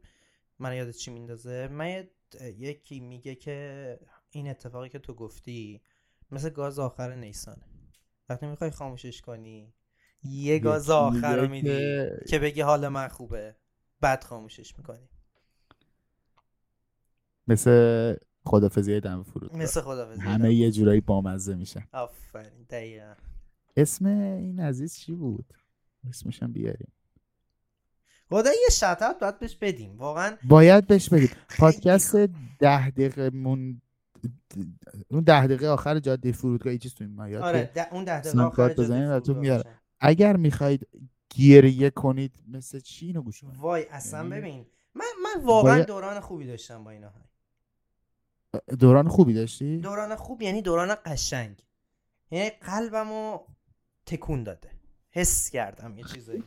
[0.59, 2.07] من یادت چی میندازه؟ من
[2.57, 3.99] یکی میگه که
[4.29, 5.81] این اتفاقی که تو گفتی
[6.31, 7.63] مثل گاز آخر نیسانه
[8.29, 9.73] وقتی می‌خوای خاموشش کنی
[10.23, 13.55] یه گاز آخر رو میدی که- که بگی حال من خوبه
[14.01, 15.09] بعد خاموشش می‌کنی.
[17.47, 18.15] مثل
[18.45, 19.55] خدافزی دم فرود.
[19.55, 21.87] مثل خدافزی همه یه جورایی بامزه میشن.
[21.93, 23.13] آفرین دقیقا.
[23.77, 25.45] اسم این عزیز چی بود؟
[26.09, 26.91] اسمش هم بیاریم.
[28.29, 29.97] خدا یه شتات باید بهش بدیم.
[29.97, 32.15] واقعا باید بهش بگید پادکست
[32.59, 33.81] ده دقیقه مون
[35.09, 38.19] اون ده دقیقه آخر جاده فرودگاه یه چیز تو این مایات آره ده- اون ده
[38.21, 38.73] دقیقه آخر جاده
[39.19, 39.75] تو فرودگاه میاره.
[39.99, 40.87] اگر می‌خواید
[41.35, 46.47] گریه کنید مثل چی اینو گوش وای اصلا یعنی ببین من من واقعا دوران خوبی
[46.47, 47.13] داشتم با اینا.
[48.79, 51.65] دوران خوبی داشتی؟ دوران خوب یعنی دوران قشنگ.
[52.31, 53.39] یعنی قلبمو
[54.05, 54.69] تکون داده.
[55.09, 56.43] حس کردم یه چیزایی.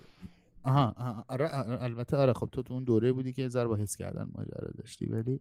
[0.63, 3.97] آها, آره آره، البته آره خب تو تو اون دوره بودی که ذره با حس
[3.97, 5.41] کردن ماجرا داشتی ولی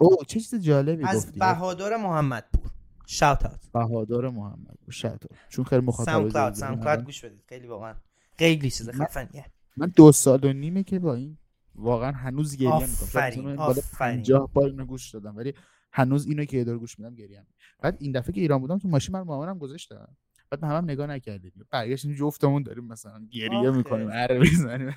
[0.00, 1.40] او چه چیز جالبی از گفتی.
[1.40, 2.70] بهادر محمدپور.
[3.06, 6.80] شاوت اوت بهادر محمد شاید چون خیلی مخاطب ساوند کلاود دارن.
[6.80, 7.42] کلاود گوش بدید.
[7.48, 7.94] خیلی واقعا
[8.38, 9.44] خیلی چیز خفنیه.
[9.76, 11.38] من دو سال و نیمه که با این
[11.74, 12.84] واقعا هنوز گریه می‌کنم.
[12.84, 14.22] آفرین، بالا آفرین.
[14.22, 15.54] 50 بار اینو گوش دادم ولی
[15.92, 17.46] هنوز اینو که دور گوش میدم گریه
[17.80, 20.08] بعد این دفعه که ایران بودم تو ماشین من مامانم گذاشتم
[20.50, 21.52] بعد به همم نگاه نکردیم.
[21.70, 23.70] برگشتیم جفتمون داریم مثلا گریه.
[23.70, 24.94] می‌کنیم اره می‌زنیم.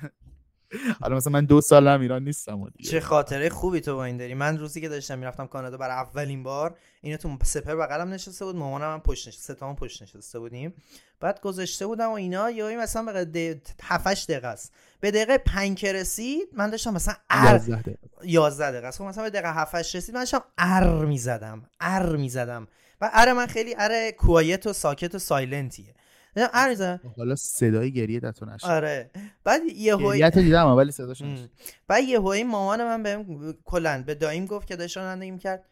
[1.00, 2.90] حالا مثلا من دو سال هم ایران نیستم و دیگه.
[2.90, 4.34] چه خاطره خوبی تو با این داری.
[4.34, 8.56] من روزی که داشتم می‌رفتم کانادا برای اولین بار اینو تو سپر بغلم نشسته بود
[8.56, 10.74] مامانم هم پشت نشسته سه تامون پشت نشسته بودیم.
[11.20, 14.72] بعد گذاشته بودم و اینا یا مثلا به 7 8 دقیقه است.
[15.00, 17.98] به دقیقه 5 که رسید من داشتم مثلا ار 11 دقیقه.
[18.24, 18.98] 11 دقیقه است.
[18.98, 22.68] خب مثلا به دقیقه 7 8 رسید من داشتم ار می‌زدم ار می‌زدم.
[23.00, 25.94] و ار من خیلی ار کوایت و ساکت و سایلنتیه.
[26.36, 28.66] می‌زدم حالا صدای گریه دتو نشه.
[28.66, 29.10] آره.
[29.44, 31.22] بعد یه گریه تو دیدم ولی صداش.
[31.22, 31.50] نشه
[31.88, 35.64] بعد یه هوی مامان من بهم کلا به دایم گفت که داشت رانندگی می‌کرد.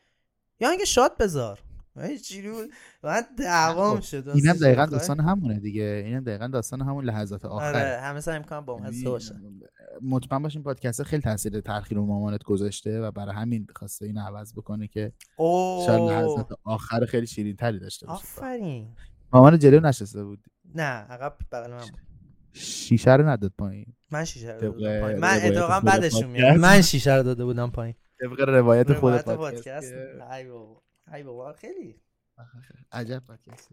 [0.60, 1.58] یا اینکه شاد بذار.
[1.96, 2.08] من
[2.52, 2.70] بود
[3.02, 4.28] من دعوام خب، شد.
[4.28, 4.96] اینم دقیقا شوخی.
[4.96, 6.02] داستان همونه دیگه.
[6.06, 7.68] اینم دقیقا داستان همون لحظات آخره.
[7.68, 9.34] آره همه سعی می‌کنم با یعنی باشه
[10.02, 14.54] مطمئن باشین پادکست خیلی تاثیر تلخی رو مامانت گذاشته و برای همین خواسته اینو عوض
[14.54, 15.12] بکنه که
[15.86, 18.18] شاید لحظات آخر خیلی شیرین تری داشته باشه.
[18.18, 18.88] آفرین.
[19.32, 20.44] مامان جلو نشسته بود.
[20.74, 22.00] نه عقب بغل من بود.
[22.52, 23.86] شیشه رو نداد پایین.
[24.10, 25.18] من شیشه رو بودم پایین.
[25.18, 26.56] من اتفاقا بعدشون میاد.
[26.56, 27.94] من شیشه رو داده بودم پایین.
[28.20, 29.92] طبق روایت خود پادکست.
[30.32, 30.82] ای بابا.
[31.14, 31.52] ای بابا.
[31.52, 32.00] خیلی.
[32.92, 33.70] عجب پادکست.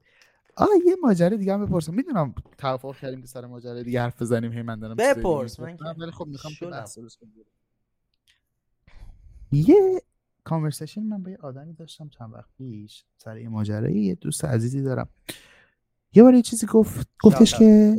[0.56, 1.94] آه یه ماجرا دیگه هم بپرسم.
[1.94, 6.12] می‌دونم توافق کردیم که سر ماجرا دیگه حرف بزنیم هی من دارم بپرس، من ولی
[6.12, 6.66] خب می‌خوام که.
[6.66, 6.98] بحث.
[9.52, 10.02] یه
[10.44, 13.06] کانورسیشن من با یه آدمی داشتم چند وقت پیش.
[13.18, 15.10] سر یه ماجرایی یه دوست عزیزی دارم.
[16.14, 17.56] یه بار یه چیزی گفت گفتش.
[17.56, 17.96] که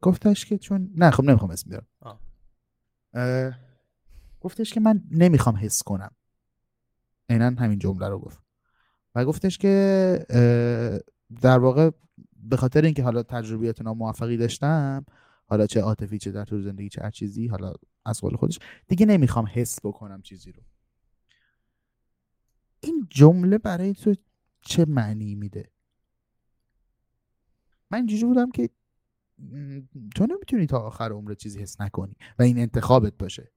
[0.00, 1.86] گفتش که چون نه خب نمی‌خوام اسم بیارم.
[3.14, 3.58] اه،
[4.40, 6.10] گفتش که من نمی‌خوام حس کنم.
[7.28, 8.42] عینا همین جمله رو گفت.
[9.14, 10.98] و گفتش که اه،
[11.40, 11.90] در واقع
[12.36, 15.04] به خاطر اینکه حالا تجربیات ناموفقی داشتم
[15.46, 17.72] حالا چه عاطفی چه در طول زندگی چه هر چیزی حالا
[18.04, 18.58] از قول خودش
[18.88, 20.62] دیگه نمی‌خوام حس بکنم چیزی رو.
[22.80, 24.14] این جمله برای تو
[24.60, 25.70] چه معنی میده؟
[27.90, 28.70] من اینجوری بودم که
[30.14, 33.52] تو نمی‌تونی تا آخر عمر چیزی حس نکنی و این انتخابت باشه.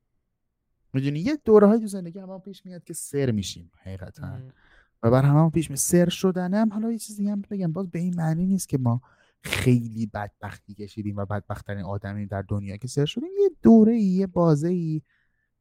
[0.93, 4.39] می‌دونی؟ یه دوره های تو زندگی هم, پیش میاد که سر میشیم حقیقتا.
[5.03, 7.73] و بر همه پیش می سر شدنه هم حالا یه چیزی هم بگم.
[7.73, 9.01] باز به این معنی نیست که ما
[9.43, 13.29] خیلی بدبختی کشیدیم و بدبختترین آدمی در دنیا که سر شدیم.
[13.41, 15.01] یه دوره ای یه بازه ای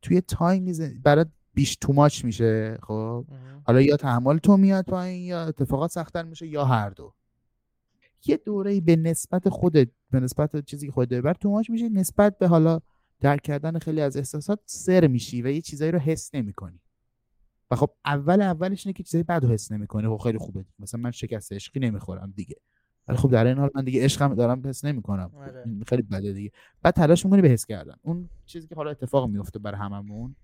[0.03, 3.27] توی تایمی برات بیش تو ماچ میشه خب.
[3.65, 7.15] حالا یا تحمل تو میاد پایین یا اتفاقات سختتر میشه یا هر دو.
[8.27, 12.39] یه دوره به نسبت خودت به نسبت چیزی که خودت بر تو ماچ میشه نسبت
[12.39, 12.81] به حالا
[13.21, 16.81] درک کردن خیلی از احساسات سر میشی و یه چیزایی رو حس نمی‌کنی.
[17.71, 20.65] و خب اول اولش اینه که چیزای بد رو حس نمی‌کنه خب خیلی خوبه.
[20.79, 22.57] مثلا من شکست عشقی نمی‌خورم دیگه.
[23.09, 25.31] ولی خب در این حال من دیگه عشقم دارم حس نمی‌کنم.
[25.37, 25.65] آره.
[25.87, 26.51] خیلی بده دیگه.
[26.83, 27.95] بعد تلاش می‌کنی به حس کردن.
[28.03, 30.37] اون چیزی که حالا اتفاق میفته برای هممون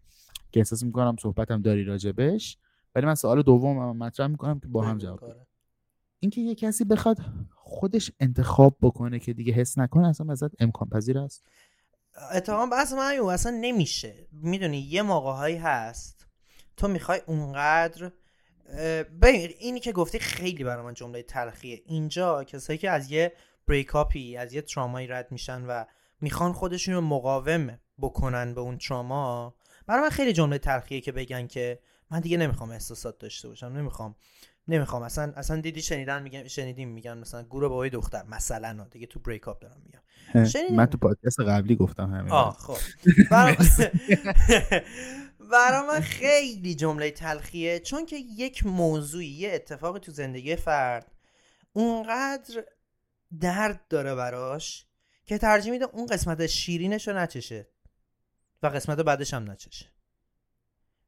[0.53, 2.59] که احساس می‌کنم صحبتم داری راجبش
[2.95, 5.37] ولی من سوال دوم مطرح می‌کنم که با هم جواب.
[6.20, 7.18] اینکه یه کسی بخواد
[7.68, 11.46] خودش انتخاب بکنه که دیگه حس نکنه اصلا ازت امکان پذیر است
[12.32, 13.18] اتفاقا بحث من.
[13.18, 16.26] اصلا نمیشه می‌دونی یه موقع هایی هست
[16.76, 18.12] تو می‌خوای اونقدر
[19.22, 23.32] ببین اینی که گفتی خیلی برای من جمله تلخیه اینجا کسایی که از یه
[23.68, 25.84] بریکاپی از یه ترامایی رد میشن و
[26.20, 29.54] می‌خوان خودشون رو مقاوم بکنن به اون تراما
[29.86, 31.78] برای من خیلی جمله تلخیه که بگن که
[32.10, 34.16] من دیگه نمی‌خوام احساسات داشته باشم نمی‌خوام
[34.68, 35.02] نمی‌خوام.
[35.02, 38.22] اصلا اصلا دیدی شنیدن میگن شنیدیم میگن مثلا گروه بابای دختر.
[38.28, 40.44] مثلا دیگه تو بریکاپ دارم میگم.
[40.44, 40.76] شنیدیم.
[40.76, 42.32] من تو پادکست قبلی گفتم همین.
[42.32, 42.76] آه خب.
[43.30, 43.56] برا
[45.52, 51.12] برا من خیلی جمله تلخیه چون که یک موضوعی یه اتفاقی تو زندگی فرد
[51.72, 52.64] اونقدر
[53.40, 54.86] درد داره براش
[55.24, 57.68] که ترجیح میده اون قسمت شیرینش رو نچشه
[58.62, 59.86] و قسمت بعدش هم نچشه.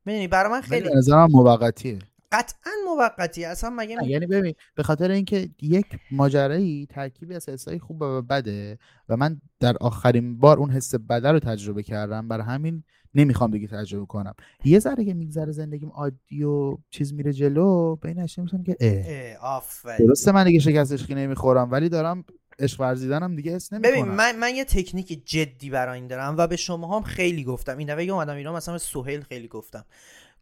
[0.05, 1.99] می‌دونی؟ برا من خیلی نظرم موقتیه.
[2.33, 7.79] قطعا موقتی اصلا مگه نه، یعنی ببین به خاطر اینکه یک ماجرایی ترکیبی از حسای
[7.79, 12.45] خوب و بده و من در آخرین بار اون حس بده رو تجربه کردم برای
[12.45, 14.35] همین نمی‌خوام دیگه تجربه کنم.
[14.65, 19.39] یه ذره که میگذره زندگیم عادی و چیز میره جلو به این میشم که اه.
[19.85, 22.25] اه، درسته من دیگه شکست عشقی نمی‌خورم ولی دارم
[22.59, 24.15] عشق ورزیدنم دیگه حس ببین نمی‌کنم.
[24.15, 27.79] من, من یه تکنیک جدی برای این دارم و به شما هم خیلی گفتم.
[27.79, 29.85] این دفعه اومدم ایران مثلا سهیل خیلی گفتم.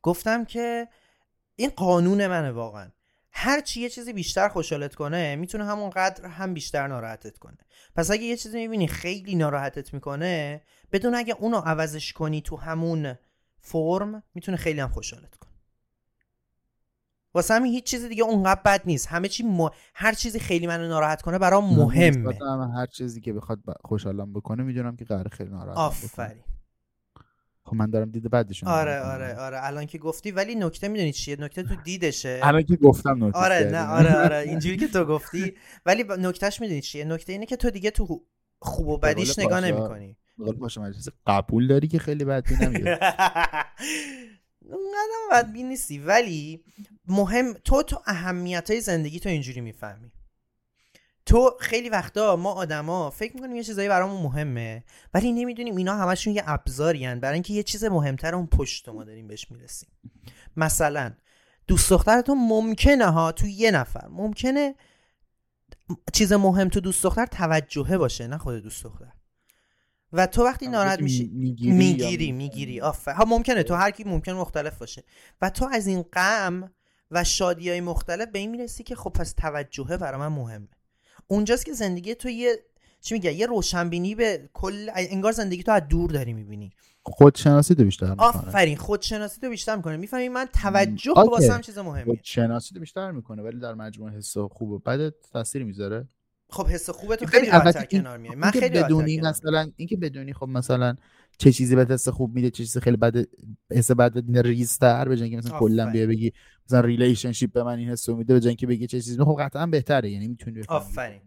[0.03, 0.89] گفتم که
[1.57, 2.91] این قانون منه واقعا.
[3.33, 7.59] هر چی یه چیزی بیشتر خوشحالت کنه می‌تونه همونقدر هم بیشتر ناراحتت کنه.
[7.97, 13.15] پس اگه یه چیزی می‌بینی خیلی ناراحتت می‌کنه بدون اگه اونو عوضش کنی تو همون
[13.61, 15.51] فرم می‌تونه خیلی هم خوشحالت کنه.
[17.35, 19.07] واسه همین هیچ چیز دیگه اونقدر بد نیست.
[19.07, 19.69] همه چی م...
[19.95, 22.39] هر چیزی خیلی منو ناراحت کنه برام مهمه.
[22.75, 26.43] هر چیزی که بخواد خوشحالم بکنه می‌دونم که قرار خیلی ناراحت آفرین.
[27.67, 29.59] خب من دارم دید بعدشون آره آره آره.
[29.65, 32.41] الان که گفتی ولی نکته می‌دونی چیه؟ نکته تو دیدشه.
[32.43, 33.71] الان که گفتم نوتیس آره.
[33.73, 34.37] نه آره آره.
[34.37, 35.55] اینجوری که تو گفتی.
[35.87, 38.23] ولی نکتهش می‌دونی چیه؟ نکته اینه که تو دیگه تو
[38.59, 39.61] خوب و بدیش نگاه.
[39.61, 40.17] نمی‌کنی.
[41.27, 42.91] قبول داری که خیلی بد نمیگه
[44.61, 45.99] اونقدر بدبین نیستی.
[45.99, 46.65] ولی
[47.09, 50.13] مهم تو تو اهمیت های زندگی تو اینجوری می‌فهمی.
[51.27, 56.35] تو خیلی وقتا ما آدما فکر می‌کنیم یه چیزایی برامون مهمه ولی نمی‌دونیم اینا همشون
[56.35, 57.21] یه ابزارین.
[57.21, 59.89] برای اینکه یه چیز مهمتر اون پشت ما داریم بهش می‌رسیم.
[60.57, 61.13] مثلا
[61.67, 64.75] دوست دخترتون ممکنه ها تو یه نفر ممکنه
[66.13, 69.13] چیز مهم تو دوست دختر توجهه باشه نه خود دوست دختر.
[70.13, 72.81] و تو وقتی ناراحت میشی می‌گیری می‌گیری می‌گیری.
[72.81, 73.13] آفر.
[73.13, 75.05] ها ممکنه تو هر کی ممکن مختلف باشه.
[75.43, 76.73] و تو از این غم
[77.11, 80.69] و شادی های مختلف به این می‌رسی که خب پس توجهه برای من مهمه.
[81.27, 82.59] اونجاست که زندگی تو یه
[83.01, 86.73] چی میگه یه روشنبینی به کل انگار زندگی تو از دور داری می‌بینی.
[87.03, 88.27] خودشناسی تو بیشتر می‌کنه.
[88.29, 89.97] آفرین خودشناسی تو بیشتر می‌کنه.
[89.97, 91.31] می‌فهمی؟ من توجه اوکی.
[91.31, 92.05] واسم چیز مهمیه.
[92.05, 96.09] خودشناسی تو بیشتر می‌کنه ولی در مجموع حس خوب و بد تاثیر می‌ذاره.
[96.51, 100.33] خب حس خوبه تو این خیلی این- کنار میای من خیلی بدونی مثلا اینکه بدونی
[100.33, 100.97] خب مثلا
[101.39, 103.27] چه چیزی به حس خوب میده چه چیزی خیلی بد
[103.73, 104.13] حس بد
[104.47, 105.91] ریزتر به اینکه مثلا کلا.
[105.91, 106.33] بیا بگی
[106.67, 110.11] مثلا relationship به من این حس میده به اینکه بگی چه چیزی خب قطعا بهتره
[110.11, 110.63] یعنی می‌تونی.
[110.69, 111.21] آفرین.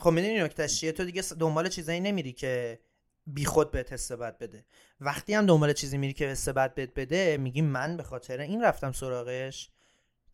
[0.00, 2.80] خب می‌دونی نکتهش چیه تو دیگه دنبال چیزایی نمیری که
[3.26, 4.64] بی خود بهت حس بد بده
[5.00, 8.62] وقتی هم دنبال چیزی میری که حس بد بهت بده میگی من به خاطر این
[8.62, 9.70] رفتم سراغش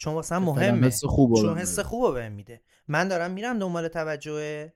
[0.01, 0.87] چون واسه مهمه.
[0.87, 2.61] حس خوب چون حس خوب بهم میده.
[2.89, 4.73] من دارم میرم دنبال توجهه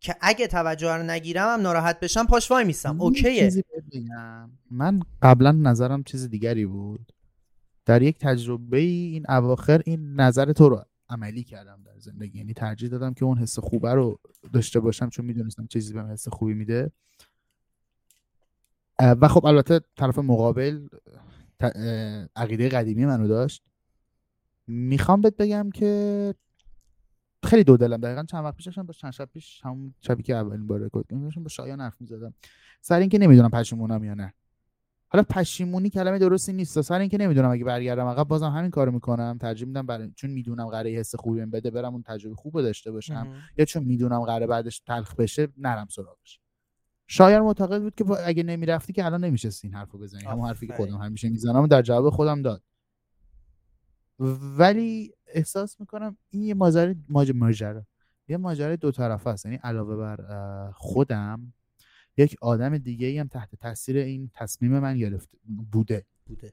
[0.00, 3.00] که اگه توجه رو نگیرم هم ناراحت بشم پاش وای میستم.
[3.00, 3.64] اوکیه.
[4.70, 7.12] من قبلا نظرم چیز دیگری بود.
[7.86, 12.38] در یک تجربه ای این اواخر این نظر تو رو عملی کردم در زندگی.
[12.38, 14.20] یعنی ترجیح دادم که اون حس خوبه رو
[14.52, 16.92] داشته باشم چون می‌دونستم چیزی بهم حس خوبی میده.
[19.00, 20.88] و خب البته طرف مقابل
[22.36, 23.62] عقیده قدیمی منو داشت.
[24.68, 26.34] می‌خوام بهت بگم که
[27.44, 27.96] خیلی دو دلم.
[27.96, 31.42] دقیقا چند وقت پیش با چند شب پیش همون شبی که اولین بار رکورد کردم
[31.42, 32.34] با شایان حرف می‌زدم.
[32.80, 34.34] سر اینکه نمی‌دونم پشیمونم یا نه.
[35.08, 39.38] حالا پشیمونی کلمه درستی نیست سر اینکه نمی‌دونم اگه برگردم عقب بازم همین کارو می‌کنم.
[39.40, 42.62] ترجیح میدم برای چون می‌دونم قراره حس خوبی بهم بده برم اون تجربه خوب رو
[42.62, 43.32] داشته باشم.
[43.56, 46.40] یا چون می‌دونم قراره بعدش تلخ بشه نرم سراغش.
[47.06, 50.24] شایان معتقد بود که اگه نمی‌رفتی که الان نمیشستی این حرفو بزنی.
[50.24, 50.72] همون حرفی که.
[50.72, 52.62] خودم همیشه می‌زنم در جواب خودم داد.
[54.58, 57.82] ولی احساس می‌کنم این یه ماجرا ماج- ماجرا.
[58.28, 59.46] یه ماجرای دو طرفه است.
[59.46, 61.52] یعنی علاوه بر خودم
[62.16, 65.38] یک آدم دیگه ای هم تحت تاثیر این تصمیم من گرفته
[65.72, 66.06] بوده.
[66.26, 66.52] بوده.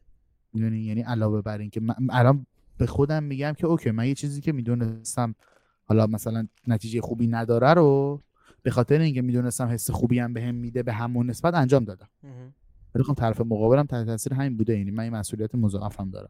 [0.53, 2.45] می‌دونی؟ یعنی علاوه بر اینکه الان
[2.78, 5.36] به خودم میگم که اوکی من یه چیزی که می‌دونستم
[5.84, 8.22] حالا مثلا نتیجه خوبی نداره رو
[8.63, 12.09] به خاطر اینکه می‌دونستم حس خوبی هم بهم میده به همون نسبت انجام دادم.
[12.95, 14.78] ولی خب طرف مقابلم تحت تاثیر همین بوده.
[14.78, 16.30] یعنی من این مسئولیت مضاعف هم دارم.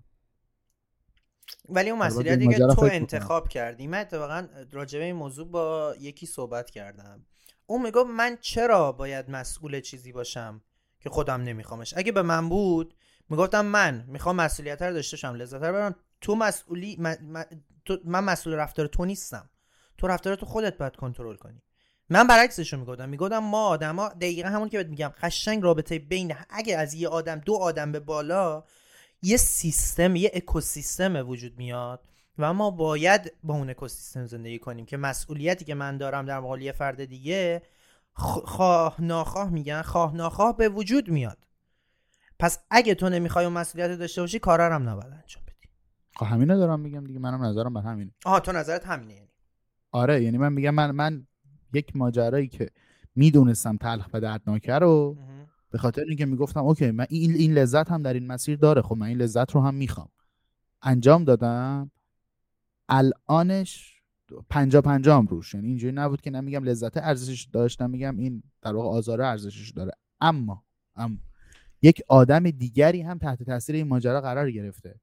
[1.69, 3.87] ولی اون مسئولیتی که تو انتخاب کردی.
[3.87, 7.25] من اتفاقا راجع این موضوع با یکی صحبت کردم.
[7.65, 10.61] اون می‌گفت من چرا باید مسئول چیزی باشم
[10.99, 12.95] که خودم نمیخوامش؟ اگه به من بود
[13.29, 17.17] می‌گفتم من می‌خوام مسئولیت رو داشته باشم لذت رو برم تو مسئولی من,
[18.05, 19.49] من مسئول رفتار تو نیستم.
[19.97, 21.61] تو رفتار تو خودت باید کنترل کنی.
[22.09, 23.09] من برعکسش رو می‌گفتم.
[23.09, 27.39] می‌گفتم ما آدما دقیقا همون که بهت میگم قشنگ رابطه بین اگه از یه آدم
[27.39, 28.63] دو آدم به بالا
[29.25, 32.07] یه سیستم یه اکوسیستم وجود میاد
[32.37, 36.61] و ما باید با اون اکوسیستم زندگی کنیم که مسئولیتی که من دارم در مقابل
[36.61, 37.61] یه فرد دیگه
[38.13, 41.37] خواه ناخواه میگن خواه ناخواه به وجود میاد.
[42.39, 45.69] پس اگه تو نمی‌خوای اون مسئولیت داشته باشی کارا هم نباید انجام بدی.
[46.15, 48.11] خب همینه دارم میگم دیگه منم نظرم بر همینه.
[48.25, 49.29] آها تو نظرت همینه یعنی.
[49.91, 51.27] آره یعنی من میگم من من
[51.73, 52.69] یک ماجرایی که
[53.15, 55.17] می‌دونستم تلخ و دردناکه رو
[55.71, 58.81] به خاطر اینکه می‌گفتم اوکی من این این لذت هم در این مسیر داره.
[58.81, 60.09] خب من این لذت رو هم می‌خوام.
[60.81, 61.91] انجام دادم.
[62.89, 64.01] الانش
[64.49, 65.53] پنجا پنجا هم روش.
[65.53, 69.91] یعنی اینجوری نبود که نمیگم لذت ارزشش داشت نمیگم این در واقع آزاره ارزشش داره.
[70.21, 70.63] اما
[70.95, 71.17] اما
[71.81, 74.99] یک آدم دیگری هم تحت تاثیر این ماجرا قرار گرفته.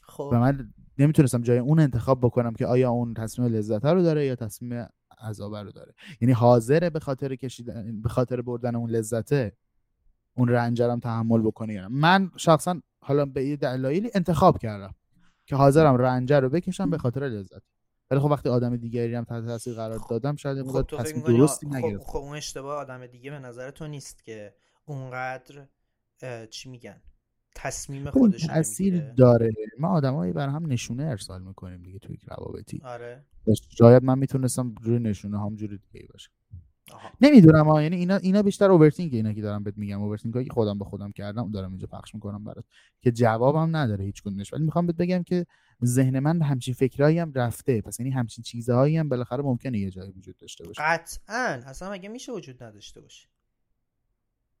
[0.00, 0.30] خب.
[0.32, 4.36] و من نمی‌تونستم جای اون انتخاب بکنم که آیا اون تصمیم لذت رو داره یا
[4.36, 4.86] تصمیم
[5.22, 5.94] عذاب رو داره.
[6.20, 9.52] یعنی حاضره به خاطر کشیدن به خاطر بردن اون لذته
[10.36, 14.94] اون رنجرم تحمل بکنه یا من شخصا حالا به یه دلایلی انتخاب کردم
[15.46, 17.62] که حاضرم رنجر رو بکشم به خاطر لذت.
[18.10, 21.66] ولی خب وقتی آدم دیگری هم تحت تاثیر قرار خب، دادم شاید خب تصمیم درستی
[21.66, 24.54] خب, خب اون اشتباه آدم دیگه به نظر تو نیست که
[24.84, 25.66] اونقدر
[26.50, 27.02] چی میگن؟
[27.54, 29.52] تصمیم خودش تاثیر داره.
[29.78, 32.80] ما آدمایی بر هم نشونه ارسال می‌کنیم دیگه توی روابطی.
[32.84, 33.24] آره.
[33.78, 36.30] شاید من می‌تونستم روی نشونه هم جوری دیگه باشه.
[37.20, 40.02] نمی‌دونم ها یعنی اینا اینا بیشتر overthinking اینا که دارم بهت میگم.
[40.02, 42.64] اوورتینگ که خودم به خودم کردم دارم اینجا پخش می‌کنم برات
[43.00, 44.52] که جوابم نداره هیچ کدومش.
[44.52, 45.46] ولی می‌خوام بهت بگم که
[45.84, 47.80] ذهن من به همچین فکرایی هم رفته.
[47.80, 50.82] پس یعنی همچین چیزهایی هم بالاخره ممکنه یه جایی وجود داشته باشه.
[50.82, 51.60] قطعا.
[51.66, 53.28] اصلا مگه میشه وجود نداشته باشه؟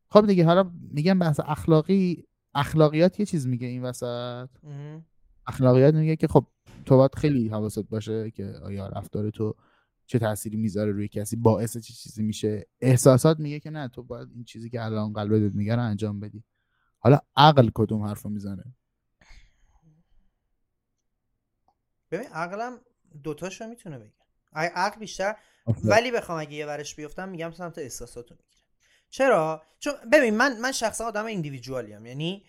[0.08, 2.24] خب دیگه حالا میگم بحث اخلاقی
[2.54, 4.48] اخلاقیات یه چیز میگه این وسط.
[5.46, 6.46] اخلاقیات میگه که خب
[6.86, 9.54] تو باید خیلی حواست باشه که آیا رفتار تو
[10.06, 12.66] چه تأثیری می‌ذاره روی کسی باعث چه چیزی میشه.
[12.80, 16.44] احساسات میگه که نه تو باید این چیزی که الان قلبت میگه رو انجام بدی.
[16.98, 18.64] حالا عقل کدوم حرفو می‌زنه؟
[22.10, 22.80] ببین عقلم
[23.22, 24.12] دوتاشو می‌تونه بگه.
[24.52, 25.36] عقل بیشتر.
[25.84, 28.59] ولی بخوام اگه یه ورش بیفتم میگم سمت احساساتو می‌گیره.
[29.10, 32.44] چرا؟ چون ببین من من شخصا آدم ایندیویدوالی ام یعنی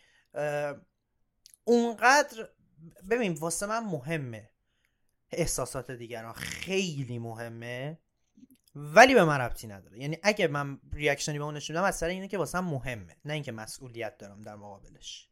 [1.63, 2.49] اونقدر
[3.09, 4.49] ببین واسه من مهمه
[5.31, 6.33] احساسات دیگران.
[6.33, 7.99] خیلی مهمه
[8.75, 9.99] ولی به من ربطی نداره.
[9.99, 13.17] یعنی اگه من ریاکشنی به اون نشون بدم از سر اینه که واسه مهمه.
[13.25, 15.29] نه اینکه مسئولیت دارم در مقابلش.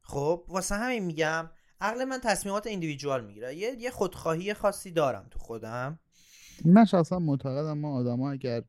[0.00, 3.54] خب واسه همین میگم عقل من تصمیمات ایندیویدوال می‌گیره.
[3.54, 5.98] یه یه خودخواهی خاصی دارم تو خودم.
[6.64, 8.62] من شخصا معتقدم ما آدما اگر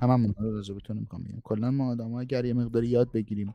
[0.00, 3.54] هممون راجع بتونیم میگم کلا ما آدما اگر یه مقداری یاد بگیریم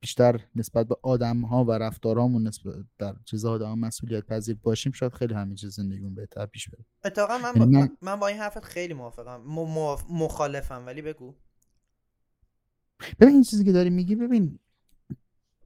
[0.00, 5.12] بیشتر نسبت به آدم ها و رفتارامون نسبت در چیزها آدم مسئولیت پذیر باشیم شاید
[5.12, 6.84] خیلی همین چیز زندگیمون بهتر پیش بره.
[7.04, 7.58] اتفاقا من, با...
[7.58, 8.16] یعنی من...
[8.16, 9.40] با این حرفت خیلی موافقم.
[9.46, 9.96] م...
[10.10, 11.34] مخالفم ولی بگو.
[13.20, 14.58] ببین این چیزی که داری میگی ببین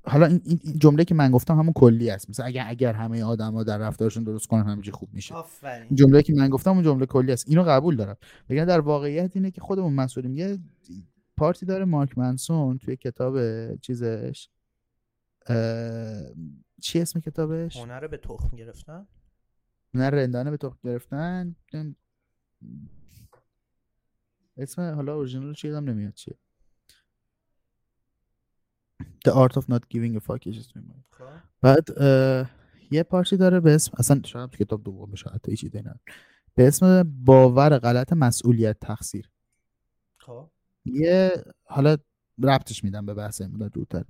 [0.08, 2.30] حالا این, این جمله که من گفتم همون کلی است.
[2.30, 5.34] مثلا اگر اگر همه آدما در رفتارشون درست کنن همه خوب میشه.
[5.34, 5.96] آفرین.
[5.96, 7.48] جمله که من گفتم اون جمله کلی است.
[7.48, 8.16] اینو قبول دارم.
[8.48, 10.34] بگم در واقعیت اینه که خودمون مسئولیم.
[10.34, 10.58] یه
[11.36, 13.36] پارتی داره مارک منسون توی کتاب
[13.76, 14.48] چیزش
[16.82, 19.06] چی اسم کتابش؟ هنر به تخم گرفتن؟
[19.94, 21.56] هنر رندانه به تخم گرفتن.
[24.56, 26.36] اسم حالا اورجینال چی یادم نمیاد چیه.
[29.26, 30.48] The Art of Not Giving a Fuck
[31.10, 31.24] خب.
[31.60, 31.88] بعد
[32.90, 35.82] یه پارچی داره به اسم اصلا شاید کتاب دوم بشه حتی چیزی
[36.54, 39.30] به اسم باور غلط مسئولیت تقصیر.
[40.16, 40.50] خب.
[40.84, 41.32] یه
[41.64, 41.96] حالا
[42.42, 44.04] ربطش میدم به بحث مدت دورتر.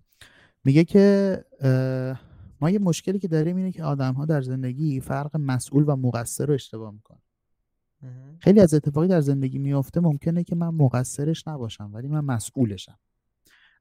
[0.64, 1.44] میگه که
[2.61, 6.46] ما یه مشکلی که داریم اینه که آدم ها در زندگی فرق مسئول و مقصر
[6.46, 7.20] رو اشتباه می‌کنن.
[8.38, 12.98] خیلی از اتفاقی در زندگی میفته ممکنه که من مقصرش نباشم ولی من مسئولشم.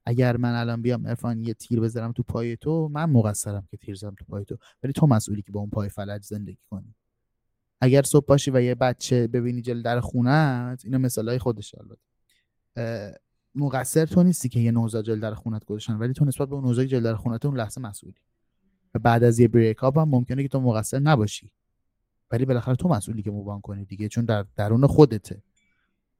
[0.06, 3.94] اگر من الان بیام ارفان یه تیر بذارم تو پای تو من مقصرم که تیر
[3.94, 4.56] زدم تو پای تو.
[4.82, 6.94] ولی تو مسئولی که با اون پای فلج زندگی کنی.
[7.80, 13.18] اگر صبح باشی و یه بچه ببینی جل در خونت اینا مثالای خودش البته.
[13.54, 16.64] مقصر تو نیستی که یه نوزاد جلد در خونت گذاشتن ولی تو نسبت به اون
[16.64, 18.20] نوزاد جلد در خونت اون لحظه مسئولی.
[18.94, 21.52] و بعد از یه بریک اپ هم ممکنه که تو مقصر نباشی.
[22.30, 25.42] ولی بالاخره تو مسئولی که مووان کنی دیگه چون در درون خودته.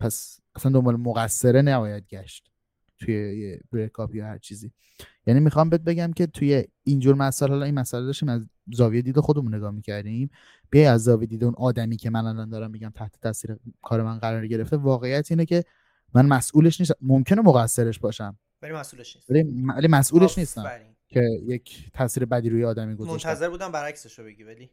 [0.00, 2.50] پس اصلا دنبال مقصره نباید گشت.
[2.98, 4.72] توی یه بریکاپ یا هر چیزی.
[5.26, 9.20] یعنی می‌خوام بهت بگم که توی اینجور مسائل حالا این مسئله داشتیم از زاویه دید
[9.20, 10.30] خودمون نگاه می‌کردیم.
[10.70, 14.18] بیا از زاویه دید اون آدمی که من الان دارم میگم تحت تاثیر کار من
[14.18, 15.64] قرار گرفته واقعیت اینه که
[16.14, 16.94] من مسئولش نیستم.
[17.00, 18.38] ممکنه مقصرش باشم.
[18.62, 19.30] ولی مسئولش نیست.
[19.76, 20.64] ولی مسئولش نیستم.
[21.08, 23.28] که یک تاثیر بدی روی آدمی گذاشتم.
[23.28, 24.70] منتظر بودم برعکسش رو بگی ولی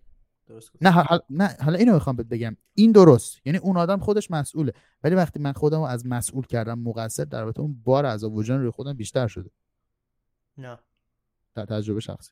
[0.47, 0.71] درست.
[0.81, 2.57] نه حالا نه حالا اینو می‌خوام بهت بگم.
[2.73, 3.47] این درست.
[3.47, 4.73] یعنی اون آدم خودش مسئوله.
[5.03, 8.61] ولی وقتی من خودم رو از مسئول کردم مقصر در واقع اون بار عذاب وجدان
[8.61, 9.49] روی خودم بیشتر شده.
[10.57, 10.79] نه.
[11.55, 12.31] در تجربه شخصی.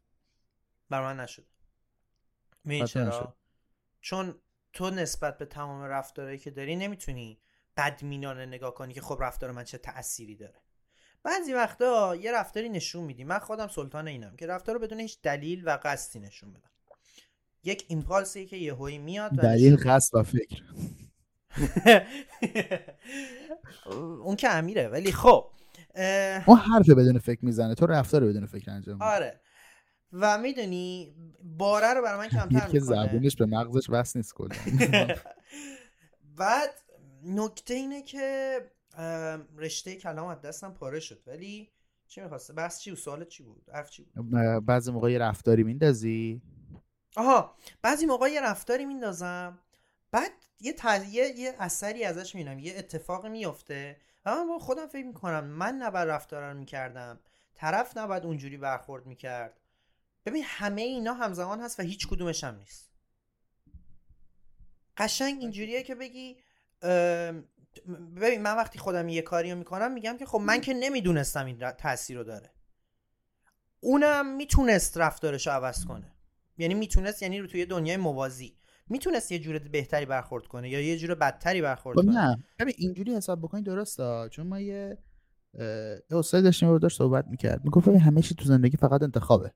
[0.89, 1.45] بر من نشد.
[2.63, 3.33] می‌دونی حتما چرا؟ نشد.
[4.01, 4.35] چون
[4.73, 7.39] تو نسبت به تمام رفتارهایی که داری نمی‌تونی
[7.77, 10.61] بدمینانه نگاه کنی که خب رفتار من چه تأثیری داره.
[11.23, 13.23] بعضی وقتا یه رفتاری نشون میدی.
[13.23, 16.69] من خودم سلطان اینم که رفتار رو بدون هیچ دلیل و قصدی نشون بدم
[17.63, 20.63] یک ایمپالسی که یهویی میاد و دلیل قصد و فکر.
[24.25, 25.49] اون که امیره ولی خب
[26.47, 29.39] اون حرف بدون فکر می‌زنه تو رفتار بدون فکر انجام آره.
[30.11, 32.79] و می‌دونی باره رو برای من کمتر می‌کنه.
[32.79, 34.49] زبونش به مغزش وصل نیست کلا.
[36.37, 36.69] بعد
[37.23, 38.57] نکته اینه که
[39.57, 41.69] رشته کلام از دستم پاره شد ولی
[42.07, 44.25] چی می‌خواسته؟ بس چی بود؟ سوالت چی بود؟ حرف چی بود؟
[44.65, 46.41] بعضی موقع یه رفتاری میندازی؟
[47.15, 49.59] آها بعضی موقع یه رفتاری میندازم
[50.11, 54.87] بعد یه, ت- یه یه اثری ازش می‌بینم یه اتفاقی میفته و من با خودم
[54.87, 57.19] فکر می‌کنم من نباید رفتار رو می‌کردم
[57.55, 59.59] طرف نباید اونجوری برخورد می‌کرد.
[60.25, 62.91] ببین همه اینا همزمان هست و هیچ کدومش هم نیست.
[64.97, 66.37] قشنگ اینجوریه که بگی
[68.15, 71.71] ببین من وقتی خودم یه کاری رو می‌کنم میگم که خب من که نمی‌دونستم این
[71.71, 72.51] تاثیر رو داره.
[73.79, 76.12] اونم می‌تونست رفتارش رو عوض کنه.
[76.57, 78.55] یعنی می‌تونست یعنی رو توی دنیای موازی
[78.89, 82.15] می‌تونست یه جور بهتری برخورد کنه یا یه جور بدتری برخورد خب کنه.
[82.15, 82.37] نه.
[82.77, 84.97] اینجوری حساب بکنی درسته؟ چون ما یه
[86.11, 87.61] استاد داشتیم رو داشت صحبت می‌کرد.
[87.63, 89.51] می‌گفت همه چی تو زندگی فقط انتخابه.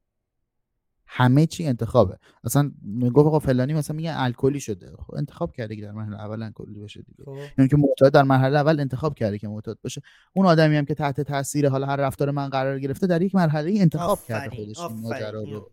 [1.09, 2.17] همه چی انتخابه.
[2.43, 4.91] اصلا می‌گفت آقا فلانی مثلا میگه الکلی شده.
[5.07, 7.23] خب انتخاب کرده که در مرحله اول الکلی بشه دیگه.
[7.25, 7.37] خب.
[7.57, 10.01] یعنی که معتاد در مرحله اول انتخاب کرده که معتاد باشه
[10.33, 13.71] اون آدمی هم که تحت تاثیر حالا هر رفتار من قرار گرفته در یک مرحله
[13.71, 15.01] ای انتخاب کرده آفرین، خودش این آفرین.
[15.01, 15.41] ماجرا.
[15.41, 15.71] رو.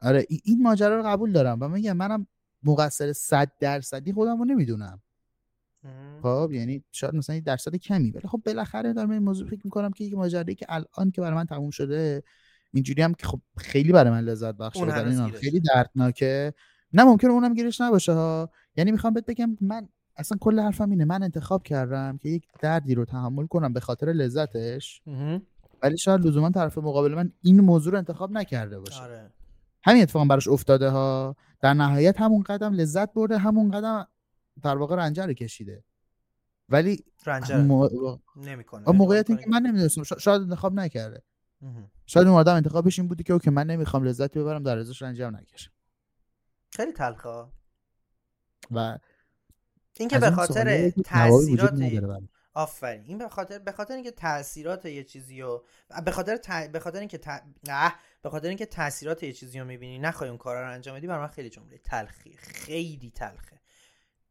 [0.00, 2.26] آره ای- این ماجرا رو قبول دارم و میگم منم
[2.62, 5.02] مقصر 100 درصدی خودم رو نمی‌دونم.
[6.22, 9.90] خب یعنی شاید مثلا یه درصد کمی ولی خب بالاخره دارم این موضوع فکر می‌کنم
[9.90, 12.22] که یک ماجرایی که الان که برای من تموم شده
[12.72, 14.90] اینجوری هم که خب خیلی برای من لذت بخشه حال
[15.30, 15.40] گیرشه.
[15.40, 16.54] خیلی دردناکه
[16.92, 21.04] نه ممکنه اونم گیرش نباشه ها یعنی می‌خوام بهت بگم من اصلا کل حرفم اینه
[21.04, 25.02] من انتخاب کردم که یک دردی رو تحمل کنم به خاطر لذتش.
[25.82, 29.30] ولی شاید لزوما طرف مقابل من این موضوع رو انتخاب نکرده باشه آره
[29.84, 31.36] همین اتفاق براش افتاده ها.
[31.60, 34.08] در نهایت همون قدم لذت برده همون قدم
[34.62, 35.84] در واقع رنجه رو کشیده.
[36.68, 38.92] ولی رنجر مو- نمی‌کنه.
[38.92, 41.22] موقعیت این که من نمی‌دونستم شاید انتخاب نکرده.
[42.06, 45.22] شاید اون آدم انتخابش این بودی که اوکی من نمی‌خوام لذتی ببرم در ازاش رنجی
[45.22, 45.70] هم نکشم.
[46.70, 47.44] خیلی تلخه.
[48.70, 48.98] و
[49.98, 51.72] این که از به خاطر تاثیرات.
[52.58, 53.04] آفرین.
[53.04, 55.64] این به خاطر به خاطر اینکه تاثیرات یه چیزی رو
[56.04, 56.50] به خاطر ت...
[56.72, 57.42] به خاطر اینکه ت...
[57.68, 61.06] اه، به خاطر اینکه تاثیرات یه چیزی رو می‌بینی نخوای اون کارا رو انجام بدی
[61.06, 63.60] برای من خیلی جمله تلخی خیلی تلخه.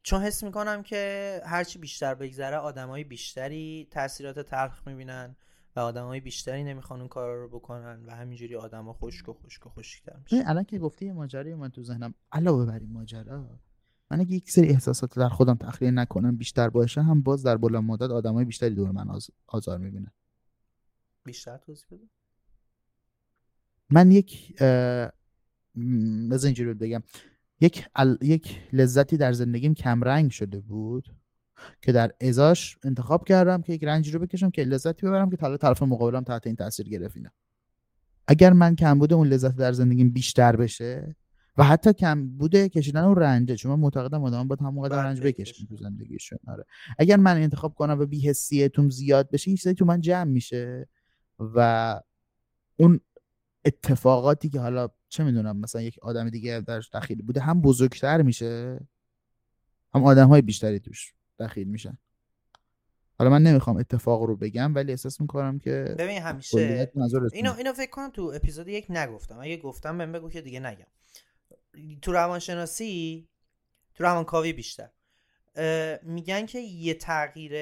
[0.04, 5.36] چون حس می‌کنم که هرچی بیشتر بگذره آدمای بیشتری تاثیرات تلخ می‌بینن
[5.76, 9.70] و آدمای بیشتری نمی‌خوان اون کارا رو بکنن و همینجوری آدما خشک و خشک و
[9.70, 10.48] خشکتر میشن.
[10.48, 12.14] الان که گفتی ماجرای من تو ذهنم.
[12.32, 13.60] علاوه بر این ماجرا
[14.12, 17.84] من اگه یک سری احساسات در خودم تخلیه نکنم بیشتر باشه هم باز در بلند
[17.84, 19.30] مدت آدمای بیشتری دور من آز...
[19.48, 20.12] آزار می‌بینن.
[21.24, 22.04] بیشتر توضیح بده.
[23.90, 24.58] من یک
[26.30, 27.04] بذار اینجوری بگم.
[27.62, 28.18] یک ال...
[28.22, 31.16] یک لذتی در زندگیم کمرنگ شده بود
[31.82, 35.58] که در ازاش انتخاب کردم که یک رنجی رو بکشم که لذتی ببرم که حالا
[35.58, 37.32] طرف مقابلم تحت این تاثیر گرفتینم
[38.28, 41.16] اگر من کم بوده اون لذت در زندگیم بیشتر بشه
[41.58, 45.22] و حتی کم بوده کشیدن اون رنجه چون من معتقدم آدم باید همون قدر رنج
[45.22, 45.52] بکشه.
[45.54, 46.66] بکشن تو زندگیشون آره
[47.00, 50.90] اگر من انتخاب کنم و بی‌حسیتون زیاد بشه این چیزایی تو من جمع میشه
[51.40, 52.00] و
[52.78, 53.00] اون
[53.66, 58.80] اتفاقاتی که حالا چه می‌دونم مثلا یک آدم دیگه درش دخیل بوده هم بزرگتر میشه
[59.94, 61.98] هم آدم های بیشتری توش دخیل میشن
[63.20, 66.58] حالا من نمی‌خوام اتفاق رو بگم ولی احساس می‌کنم که ببین همیشه.
[67.34, 70.88] اینو اینو فکر کنم تو اپیزود یک نگفتم اگه گفتم بهم بگو که دیگه نگم
[72.02, 73.28] تو روانشناسی
[73.96, 74.90] تو روانکاوی بیشتر.
[76.02, 77.54] میگن که یه تغییر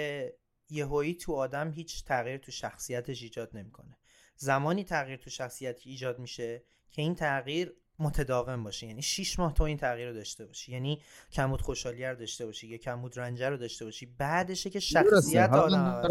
[0.70, 3.98] یهویی تو آدم هیچ تغییر تو شخصیتش ایجاد نمی‌کنه.
[4.36, 8.88] زمانی تغییر تو شخصیت ایجاد میشه که این تغییر متداوم باشه.
[8.88, 10.72] یعنی 6 ماه تو این تغییر رو داشته باشی.
[10.72, 11.02] یعنی
[11.32, 14.06] کمود خوشحالی رو داشته باشی یا کمود رنجه رو داشته باشی.
[14.06, 16.08] بعدشه که شخصیت آدم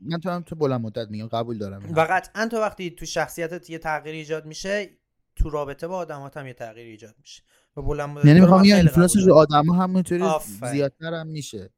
[0.00, 1.92] من تو هم تو بلند مدت میگم قبول دارم.
[1.94, 4.90] و قطعا تو وقتی تو شخصیتت یه تغییر ایجاد میشه
[5.36, 7.42] تو رابطه با آدمات هم یه تغییر ایجاد میشه
[7.76, 10.24] و بلند یعنی می‌خوام یه influence رو آدما همونطوری
[10.70, 11.70] زیادتر هم میشه.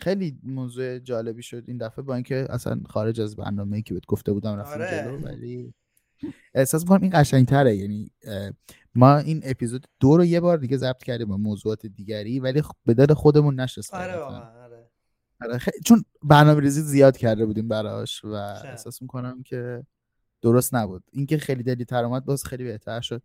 [0.00, 4.32] خیلی موضوع جالبی شد این دفعه با اینکه اصلا خارج از برنامه که بهت گفته
[4.32, 5.04] بودم رفتیم آره.
[5.04, 5.74] جلو ولی
[6.54, 7.76] احساس می‌کنم این قشنگتره.
[7.76, 8.10] یعنی
[8.94, 12.94] ما این اپیزود دو رو یه بار دیگه ضبط کردیم با موضوعات دیگری ولی به
[12.94, 14.90] دل خودمون نشست آره آره.
[15.40, 19.82] آره چون برنامه ریزی زیاد کرده بودیم براش و احساس می‌کنم که
[20.42, 21.04] درست نبود.
[21.12, 23.22] اینکه خیلی دلی تر اومد باز خیلی بهتر شد.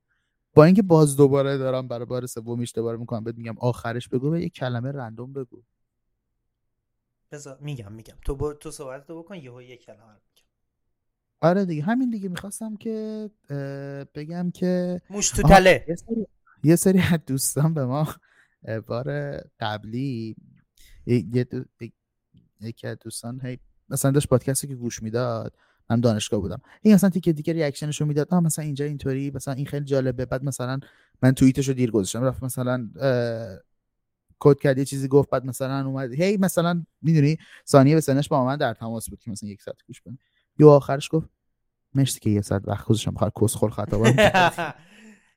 [0.54, 4.38] با اینکه باز دوباره دارم برای بار سوم اشتباه می‌کنم بهت میگم آخرش بگو و
[4.38, 5.64] یه کلمه رندوم بگو.
[7.32, 8.16] بذار میگم میگم.
[8.26, 8.54] تو با...
[8.54, 10.46] تو صحبت تو بکن یهو یک کلمه میگم.
[11.42, 13.30] آره دیگه همین دیگه می‌خواستم که
[14.16, 15.86] بگم که موش تو تله.
[16.64, 18.08] یه سری از دوستان به ما
[18.88, 20.36] بار قبلی
[22.62, 23.60] یکی از دوستان هی
[23.90, 25.58] مثلا داشت پادکستی که گوش می‌داد
[25.90, 26.62] من دانشگاه بودم.
[26.82, 28.28] این اصلا تیکه دیگه ریاکشنشو می‌داد.
[28.34, 30.26] آ مثلا اینجا اینطوری مثلا این خیلی جالبه.
[30.26, 30.80] بعد مثلا
[31.22, 32.24] من توییتشو دیر گذاشتم.
[32.24, 32.90] رفت مثلا
[34.40, 35.30] کد کرد یه چیزی گفت.
[35.30, 36.12] بعد مثلا اومد.
[36.12, 39.78] هی مثلا می‌دونی ثانیه به سنش با من در تماس بود که مثلا یک ساعت
[39.88, 40.18] گوش کنه
[40.60, 41.30] یو آخرش گفت
[41.94, 43.14] مرسی که یه ساعت وقت گذاشتم.
[43.14, 44.04] بخاطر کسخل خطا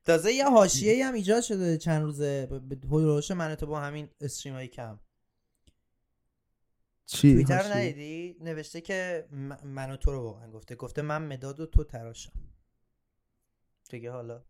[0.04, 2.48] تازه یه حاشیه هم ایجاد شده چند روزه.
[2.50, 4.98] به من تو با همین استریم های کم.
[7.10, 9.28] چی توییتر ندیدی؟ نوشته که
[9.64, 10.74] منو تو رو واقعا گفته.
[10.74, 12.32] گفته من مداد و تو تراشم.
[13.90, 14.44] دیگه حالا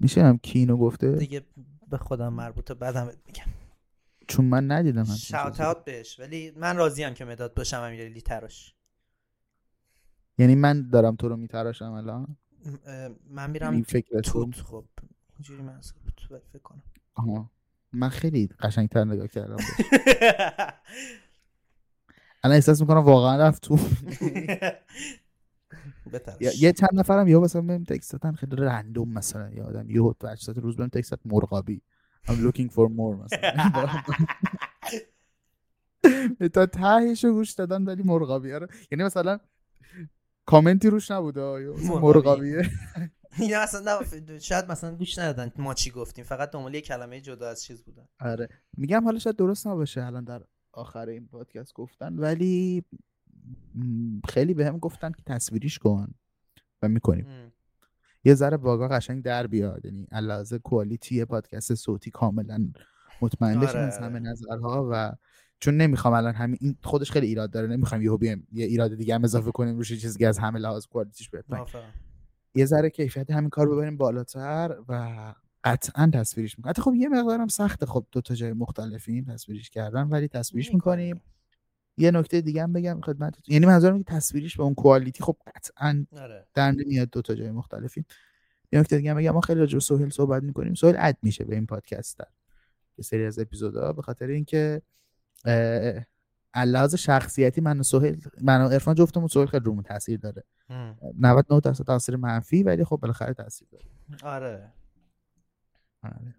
[0.00, 1.46] میشه هم کینو گفته؟ دیگه
[1.90, 3.44] به خودم مربوطه بعدم میگم.
[4.28, 6.20] چون من ندیدم شاوت اوت بهش.
[6.20, 8.74] ولی من راضیم که مداد باشم امیرعلی تراش.
[10.38, 12.36] یعنی من دارم تو رو میتراشم الان؟
[13.30, 14.54] من میرم این فکر توت.
[14.54, 14.84] خب
[15.36, 15.98] اینجوری منصوب
[16.52, 16.82] فکر کنم.
[17.14, 17.50] آها.
[17.92, 19.56] من خیلی قشنگتر نگاه کردم
[22.42, 23.78] الان احساس می‌کنم واقعا رفت تو.
[26.60, 29.50] یه چند نفرم یا مثلا بهم تکست دادن خیلی رندوم مثلا.
[29.50, 31.82] یه آدم یه هوت روز بهم تکست مرغابی.
[32.26, 34.02] I'm looking for more مثلا.
[36.54, 38.52] تا تهش گوش دادن ولی مرغابی.
[38.52, 39.38] رو یعنی مثلا
[40.46, 41.40] کامنتی روش نبوده
[41.90, 42.70] مرغابیه
[43.38, 44.00] این اصلا
[44.40, 46.24] شاید مثلا گوش ندادن ما چی گفتیم.
[46.24, 48.08] فقط دنبال یه کلمه جدا از چیز بودن.
[48.20, 48.48] آره.
[48.76, 52.84] میگم حالا شاید درست نباشه الان در آخر این پادکست گفتن ولی
[54.28, 56.14] خیلی بهم هم گفتن که تصویریش کن
[56.82, 57.52] و می‌کنیم.
[58.24, 62.68] یه ذره باگا قشنگ در بیاد یعنی علاوه کوالیتی پادکست صوتی کاملا
[63.22, 64.30] مطمئن بشیم از آره، همه آره.
[64.30, 65.12] نظرها و
[65.60, 69.14] چون نمی‌خوام الان همین این خودش خیلی ایراد داره نمی‌خوام یهو بیام یه ایراد دیگه
[69.14, 71.64] هم اضافه کنیم روش چیزی از همه لحاظ کوالیتیش بهتر
[72.54, 75.34] یه ذره کیفیت همین کار ببریم بالاتر و
[75.64, 80.02] قطعا تصویرش می‌کنیم حتی خب یه مقدارم سخته خب دو تا جای مختلفین تصویرش کردن
[80.02, 81.20] ولی تصویرش می‌کنیم.
[81.96, 86.06] یه نکته دیگه هم بگم خدمت یعنی منظورم که تصویریش به اون کوالیتی خب قطعا
[86.12, 86.46] آره.
[86.54, 88.04] در نمیاد دو تا جای مختلفی
[88.72, 90.74] یه نکته دیگه هم بگم ما خیلی راجع به سهیل صحبت می‌کنیم.
[90.74, 92.26] سهیل add میشه به این پادکست در
[92.98, 94.82] یه سری از اپیزودا به خاطر اینکه
[96.56, 100.44] لحاظ شخصیتی من و سهیل من و عرفان جفتمون سهیل خیلی رومون تاثیر داره.
[101.18, 103.84] 99 درصد تاثیر منفی ولی خب بالاخره تاثیر داره.
[104.22, 104.72] آره.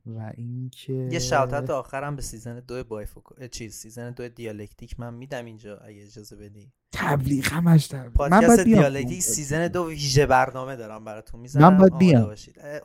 [0.06, 5.46] و اینکه یه shout آخرم به season دو بایفوکو چیز season دو دیالکتیک من میدم
[5.46, 6.72] اینجا اگه اجازه بدی.
[6.92, 11.74] تبلیغ همش در پادکست دیالکتیک season دو ویژه برنامه دارم براتون می‌ذارم.
[11.74, 12.36] من باید بیام.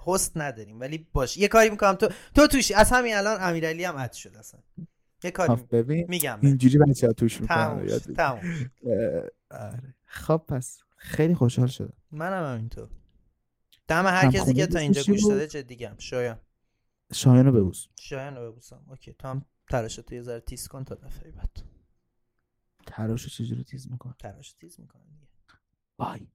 [0.06, 1.36] هست نداریم ولی باش.
[1.36, 1.94] یه کاری می‌کنم.
[1.94, 4.60] تو تو توش از همین الان امیرعلی هم اد شد اصلا.
[5.24, 8.70] یه کاری ببین میگم اینجوری بچه‌ها توش می‌کنن تموم
[9.50, 9.94] آره.
[10.04, 11.92] خب پس خیلی خوشحال شدم.
[12.12, 12.88] منم همینطور
[13.88, 16.36] دم هر کسی که تا اینجا گوش داده چه دیگه شاید
[17.12, 17.86] شایان رو ببوس.
[18.00, 18.84] شایان رو ببوسم.
[18.88, 21.62] اوکی تو هم تراش تو یه ذره تیز کن تا دفعه بعد.
[22.86, 25.28] تراش چجوری تیز میکن تراش تیز میکن دیگه.
[25.96, 26.26] بای